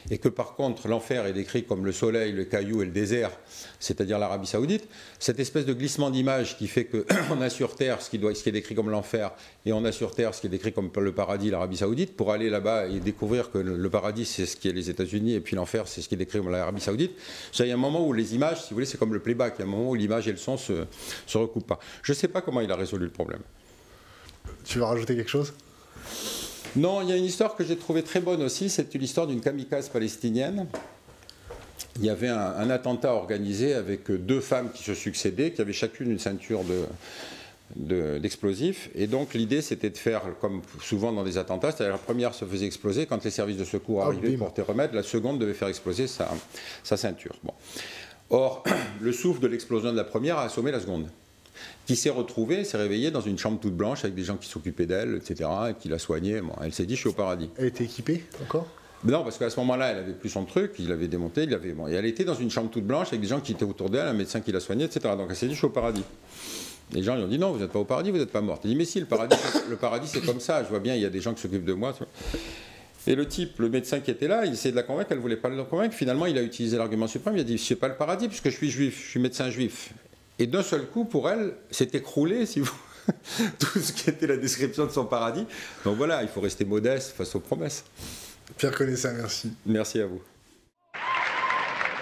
et 0.09 0.17
que 0.17 0.29
par 0.29 0.55
contre 0.55 0.87
l'enfer 0.87 1.25
est 1.25 1.33
décrit 1.33 1.63
comme 1.63 1.85
le 1.85 1.91
soleil, 1.91 2.31
le 2.31 2.45
caillou 2.45 2.81
et 2.81 2.85
le 2.85 2.91
désert, 2.91 3.31
c'est-à-dire 3.79 4.19
l'Arabie 4.19 4.47
saoudite, 4.47 4.87
cette 5.19 5.39
espèce 5.39 5.65
de 5.65 5.73
glissement 5.73 6.09
d'image 6.09 6.57
qui 6.57 6.67
fait 6.67 6.85
qu'on 6.85 7.41
a 7.41 7.49
sur 7.49 7.75
Terre 7.75 8.01
ce 8.01 8.09
qui, 8.09 8.17
est 8.17 8.51
décrit 8.51 8.75
comme 8.75 8.89
l'enfer, 8.89 9.31
et 9.65 9.73
on 9.73 9.83
a 9.85 9.91
sur 9.91 10.13
Terre 10.15 10.33
ce 10.33 10.41
qui 10.41 10.47
est 10.47 10.49
décrit 10.49 10.73
comme 10.73 10.91
le 10.95 11.11
paradis, 11.11 11.49
l'Arabie 11.49 11.77
saoudite, 11.77 12.15
pour 12.15 12.31
aller 12.31 12.49
là-bas 12.49 12.87
et 12.87 12.99
découvrir 12.99 13.51
que 13.51 13.57
le 13.57 13.89
paradis 13.89 14.25
c'est 14.25 14.45
ce 14.45 14.55
qui 14.55 14.69
est 14.69 14.73
les 14.73 14.89
États-Unis, 14.89 15.33
et 15.33 15.39
puis 15.39 15.55
l'enfer 15.55 15.87
c'est 15.87 16.01
ce 16.01 16.09
qui 16.09 16.15
est 16.15 16.17
décrit 16.17 16.39
comme 16.39 16.51
l'Arabie 16.51 16.81
saoudite, 16.81 17.11
il 17.59 17.67
y 17.67 17.71
a 17.71 17.73
un 17.73 17.77
moment 17.77 18.05
où 18.05 18.13
les 18.13 18.35
images, 18.35 18.61
si 18.61 18.69
vous 18.69 18.75
voulez, 18.75 18.85
c'est 18.85 18.97
comme 18.97 19.13
le 19.13 19.19
playback, 19.19 19.55
il 19.57 19.61
y 19.61 19.63
a 19.63 19.67
un 19.67 19.71
moment 19.71 19.89
où 19.89 19.95
l'image 19.95 20.27
et 20.27 20.31
le 20.31 20.37
son 20.37 20.57
se, 20.57 20.85
se 21.25 21.37
recoupent 21.37 21.67
pas. 21.67 21.79
Je 22.01 22.11
ne 22.11 22.15
sais 22.15 22.27
pas 22.27 22.41
comment 22.41 22.61
il 22.61 22.71
a 22.71 22.75
résolu 22.75 23.05
le 23.05 23.11
problème. 23.11 23.41
Tu 24.65 24.79
veux 24.79 24.83
rajouter 24.83 25.15
quelque 25.15 25.29
chose? 25.29 25.53
Non, 26.75 27.01
il 27.01 27.09
y 27.09 27.11
a 27.11 27.17
une 27.17 27.25
histoire 27.25 27.55
que 27.55 27.63
j'ai 27.63 27.77
trouvée 27.77 28.03
très 28.03 28.19
bonne 28.19 28.41
aussi, 28.41 28.69
c'est 28.69 28.93
l'histoire 28.95 29.27
d'une 29.27 29.41
kamikaze 29.41 29.89
palestinienne. 29.89 30.67
Il 31.97 32.05
y 32.05 32.09
avait 32.09 32.29
un, 32.29 32.69
attentat 32.71 33.13
organisé 33.13 33.75
avec 33.75 34.09
deux 34.09 34.41
femmes 34.41 34.71
qui 34.73 34.81
se 34.81 34.95
succédaient, 34.95 35.51
qui 35.51 35.61
avaient 35.61 35.73
chacune 35.73 36.09
une 36.09 36.17
ceinture 36.17 36.61
d'explosifs. 37.75 38.89
et 38.95 39.05
donc 39.05 39.35
l'idée 39.35 39.61
c'était 39.61 39.91
de 39.91 39.97
faire, 39.97 40.23
comme 40.41 40.61
souvent 40.81 41.11
dans 41.11 41.23
des 41.23 41.37
attentats, 41.37 41.71
c'est-à-dire 41.71 41.93
la 41.93 41.99
première 41.99 42.33
se 42.33 42.45
faisait 42.45 42.65
exploser, 42.65 43.05
quand 43.05 43.23
les 43.23 43.31
services 43.31 43.57
de 43.57 43.65
secours 43.65 44.01
ah, 44.01 44.07
arrivaient 44.07 44.37
pour 44.37 44.53
te 44.53 44.61
remettre, 44.61 44.95
la 44.95 45.03
seconde 45.03 45.37
devait 45.37 45.53
faire 45.53 45.67
exploser 45.67 46.07
sa, 46.07 46.27
ceinture. 46.83 47.35
Or, 48.31 48.63
le 49.01 49.11
souffle 49.11 49.39
de 49.39 49.47
l'explosion 49.47 49.91
de 49.91 49.97
la 49.97 50.03
première 50.03 50.39
a 50.39 50.45
assommé 50.45 50.71
la 50.71 50.79
seconde 50.79 51.07
qui 51.85 51.95
s'est 51.95 52.09
retrouvée, 52.09 52.63
s'est 52.63 52.77
réveillée 52.77 53.11
dans 53.11 53.21
une 53.21 53.37
chambre 53.37 53.59
toute 53.59 53.75
blanche 53.75 54.03
avec 54.03 54.15
des 54.15 54.23
gens 54.23 54.37
qui 54.37 54.47
s'occupaient 54.47 54.85
d'elle, 54.85 55.15
etc., 55.15 55.49
et 55.69 55.73
qui 55.73 55.89
la 55.89 55.99
soignaient. 55.99 56.41
elle 56.61 56.73
s'est 56.73 56.85
dit, 56.85 56.95
je 56.95 57.01
suis 57.01 57.09
au 57.09 57.13
paradis. 57.13 57.49
Elle 57.57 57.67
était 57.67 57.83
équipée 57.83 58.23
encore? 58.41 58.67
Non, 59.05 59.23
parce 59.23 59.37
qu'à 59.37 59.49
ce 59.49 59.59
moment-là, 59.59 59.91
elle 59.91 59.97
avait 59.97 60.13
plus 60.13 60.29
son 60.29 60.45
truc, 60.45 60.75
il 60.79 60.87
l'avait 60.87 61.09
démonté, 61.09 61.43
il 61.43 61.53
avait, 61.53 61.73
bon, 61.73 61.87
et 61.87 61.91
elle 61.91 62.05
était 62.05 62.23
dans 62.23 62.35
une 62.35 62.49
chambre 62.49 62.69
toute 62.69 62.85
blanche 62.85 63.09
avec 63.09 63.19
des 63.19 63.27
gens 63.27 63.41
qui 63.41 63.51
étaient 63.51 63.65
autour 63.65 63.89
d'elle, 63.89 64.07
un 64.07 64.13
médecin 64.13 64.39
qui 64.39 64.53
la 64.53 64.61
soignait, 64.61 64.85
etc. 64.85 65.13
Donc 65.17 65.27
elle 65.29 65.35
s'est 65.35 65.47
dit, 65.47 65.53
je 65.53 65.57
suis 65.57 65.67
au 65.67 65.71
paradis. 65.71 66.03
Les 66.93 67.03
gens 67.03 67.15
lui 67.15 67.23
ont 67.23 67.27
dit, 67.27 67.39
non, 67.39 67.51
vous 67.51 67.59
n'êtes 67.59 67.71
pas 67.71 67.79
au 67.79 67.85
paradis, 67.85 68.11
vous 68.11 68.17
n'êtes 68.17 68.31
pas 68.31 68.41
morte. 68.41 68.61
Elle 68.63 68.71
dit, 68.71 68.77
mais 68.77 68.85
si, 68.85 69.01
le 69.01 69.05
paradis, 69.05 69.35
le 69.69 69.75
paradis 69.75 70.07
c'est 70.07 70.25
comme 70.25 70.39
ça, 70.39 70.63
je 70.63 70.69
vois 70.69 70.79
bien, 70.79 70.95
il 70.95 71.01
y 71.01 71.05
a 71.05 71.09
des 71.09 71.19
gens 71.19 71.33
qui 71.33 71.41
s'occupent 71.41 71.65
de 71.65 71.73
moi. 71.73 71.93
Et 73.05 73.15
le 73.15 73.27
type, 73.27 73.59
le 73.59 73.69
médecin 73.69 73.99
qui 73.99 74.11
était 74.11 74.29
là, 74.29 74.45
il 74.45 74.53
essayait 74.53 74.71
de 74.71 74.77
la 74.77 74.83
convaincre, 74.83 75.07
elle 75.11 75.17
ne 75.17 75.21
voulait 75.21 75.35
pas 75.35 75.49
le 75.49 75.61
convaincre. 75.65 75.93
Finalement, 75.93 76.25
il 76.25 76.37
a 76.37 76.41
utilisé 76.41 76.77
l'argument 76.77 77.07
suprême, 77.07 77.35
il 77.35 77.41
a 77.41 77.43
dit, 77.43 77.57
je 77.57 77.73
pas 77.73 77.89
le 77.89 77.95
paradis 77.95 78.29
puisque 78.29 78.49
je 78.49 78.55
suis 78.55 78.69
juif, 78.69 79.03
je 79.03 79.09
suis 79.09 79.19
médecin 79.19 79.49
juif. 79.49 79.93
Et 80.43 80.47
d'un 80.47 80.61
seul 80.61 80.87
coup, 80.87 81.05
pour 81.05 81.29
elle, 81.29 81.53
s'est 81.71 81.91
écroulé, 81.93 82.45
si 82.45 82.59
vous 82.59 82.69
tout 83.59 83.79
ce 83.79 83.93
qui 83.93 84.09
était 84.09 84.27
la 84.27 84.35
description 84.35 84.85
de 84.85 84.91
son 84.91 85.05
paradis. 85.05 85.45
Donc 85.85 85.95
voilà, 85.95 86.21
il 86.21 86.27
faut 86.27 86.41
rester 86.41 86.65
modeste 86.65 87.15
face 87.15 87.33
aux 87.33 87.39
promesses. 87.39 87.85
Pierre 88.57 88.73
Conessa, 88.73 89.13
merci. 89.13 89.53
Merci 89.65 90.01
à 90.01 90.05
vous. 90.05 90.21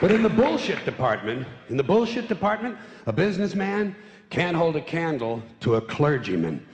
But 0.01 0.09
in 0.09 0.23
the 0.23 0.35
bullshit 0.35 0.83
department, 0.85 1.45
in 1.69 1.77
the 1.77 1.85
bullshit 1.85 2.27
department, 2.27 2.77
a 3.05 3.13
businessman 3.13 3.93
can't 4.31 4.57
hold 4.57 4.75
a 4.75 4.81
candle 4.81 5.43
to 5.59 5.75
a 5.75 5.81
clergyman. 5.81 6.65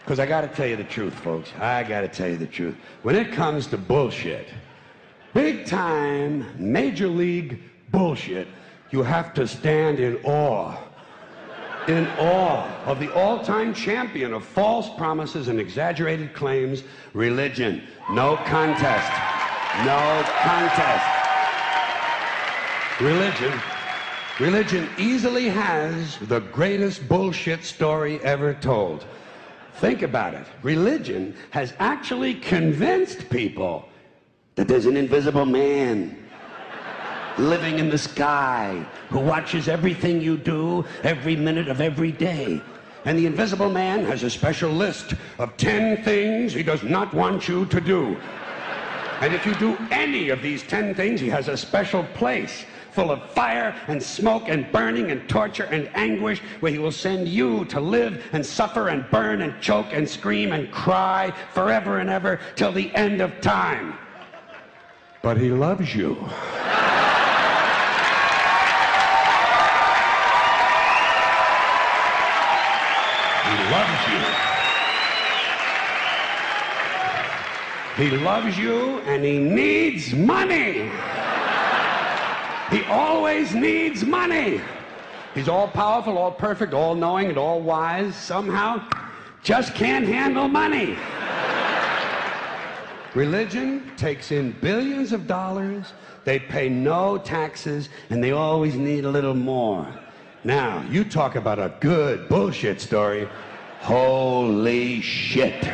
Because 0.00 0.18
I 0.18 0.26
got 0.26 0.40
to 0.40 0.48
tell 0.48 0.66
you 0.66 0.74
the 0.74 0.90
truth, 0.90 1.14
folks. 1.14 1.52
I 1.60 1.84
got 1.84 2.00
to 2.00 2.08
tell 2.08 2.28
you 2.28 2.36
the 2.36 2.48
truth. 2.48 2.74
When 3.04 3.14
it 3.14 3.30
comes 3.30 3.68
to 3.68 3.78
bullshit, 3.78 4.48
big 5.34 5.66
time, 5.66 6.46
major 6.58 7.06
league 7.06 7.60
bullshit, 7.92 8.48
you 8.90 9.04
have 9.04 9.34
to 9.34 9.46
stand 9.46 10.00
in 10.00 10.16
awe. 10.24 10.76
In 11.88 12.08
awe 12.18 12.66
of 12.84 12.98
the 12.98 13.14
all 13.14 13.44
time 13.44 13.72
champion 13.72 14.32
of 14.32 14.44
false 14.44 14.90
promises 14.96 15.46
and 15.46 15.60
exaggerated 15.60 16.34
claims, 16.34 16.82
religion. 17.14 17.80
No 18.10 18.36
contest. 18.38 19.12
No 19.84 20.24
contest. 20.42 21.06
Religion. 23.00 23.60
Religion 24.40 24.88
easily 24.98 25.48
has 25.48 26.18
the 26.22 26.40
greatest 26.40 27.08
bullshit 27.08 27.62
story 27.62 28.18
ever 28.22 28.52
told. 28.54 29.06
Think 29.74 30.02
about 30.02 30.34
it. 30.34 30.46
Religion 30.62 31.36
has 31.50 31.72
actually 31.78 32.34
convinced 32.34 33.30
people 33.30 33.88
that 34.56 34.66
there's 34.66 34.86
an 34.86 34.96
invisible 34.96 35.46
man 35.46 36.25
living 37.38 37.78
in 37.78 37.88
the 37.88 37.98
sky, 37.98 38.84
who 39.10 39.18
watches 39.18 39.68
everything 39.68 40.20
you 40.20 40.36
do 40.36 40.84
every 41.02 41.36
minute 41.36 41.68
of 41.68 41.80
every 41.80 42.12
day. 42.12 42.60
And 43.04 43.18
the 43.18 43.26
invisible 43.26 43.70
man 43.70 44.04
has 44.04 44.22
a 44.22 44.30
special 44.30 44.70
list 44.70 45.14
of 45.38 45.56
10 45.56 46.02
things 46.02 46.52
he 46.52 46.62
does 46.62 46.82
not 46.82 47.14
want 47.14 47.48
you 47.48 47.66
to 47.66 47.80
do. 47.80 48.16
And 49.20 49.32
if 49.32 49.46
you 49.46 49.54
do 49.54 49.78
any 49.90 50.28
of 50.28 50.42
these 50.42 50.62
ten 50.62 50.94
things, 50.94 51.20
he 51.20 51.28
has 51.30 51.48
a 51.48 51.56
special 51.56 52.04
place 52.14 52.66
full 52.90 53.10
of 53.10 53.30
fire 53.30 53.74
and 53.88 54.02
smoke 54.02 54.44
and 54.48 54.70
burning 54.72 55.10
and 55.10 55.26
torture 55.28 55.64
and 55.64 55.88
anguish 55.94 56.40
where 56.60 56.72
he 56.72 56.78
will 56.78 56.92
send 56.92 57.26
you 57.26 57.64
to 57.66 57.80
live 57.80 58.22
and 58.32 58.44
suffer 58.44 58.88
and 58.88 59.08
burn 59.10 59.40
and 59.42 59.58
choke 59.60 59.86
and 59.92 60.08
scream 60.08 60.52
and 60.52 60.70
cry 60.70 61.32
forever 61.52 61.98
and 61.98 62.10
ever 62.10 62.38
till 62.56 62.72
the 62.72 62.94
end 62.94 63.22
of 63.22 63.40
time. 63.40 63.98
But 65.22 65.38
he 65.38 65.50
loves 65.50 65.94
you. 65.94 66.28
He 77.96 78.10
loves 78.10 78.58
you 78.58 78.98
and 79.00 79.24
he 79.24 79.38
needs 79.38 80.12
money. 80.12 80.90
He 82.70 82.84
always 82.90 83.54
needs 83.54 84.04
money. 84.04 84.60
He's 85.34 85.48
all 85.48 85.68
powerful, 85.68 86.18
all 86.18 86.32
perfect, 86.32 86.74
all 86.74 86.94
knowing, 86.94 87.28
and 87.28 87.38
all 87.38 87.60
wise. 87.60 88.14
Somehow, 88.14 88.86
just 89.42 89.74
can't 89.74 90.06
handle 90.06 90.46
money. 90.46 90.96
Religion 93.14 93.90
takes 93.96 94.30
in 94.30 94.52
billions 94.60 95.12
of 95.12 95.26
dollars, 95.26 95.94
they 96.24 96.38
pay 96.38 96.68
no 96.68 97.16
taxes, 97.16 97.88
and 98.10 98.22
they 98.22 98.32
always 98.32 98.74
need 98.74 99.06
a 99.06 99.10
little 99.10 99.34
more. 99.34 99.86
Now, 100.44 100.84
you 100.90 101.02
talk 101.02 101.34
about 101.34 101.58
a 101.58 101.72
good 101.80 102.28
bullshit 102.28 102.78
story. 102.78 103.26
Holy 103.80 105.00
shit. 105.00 105.64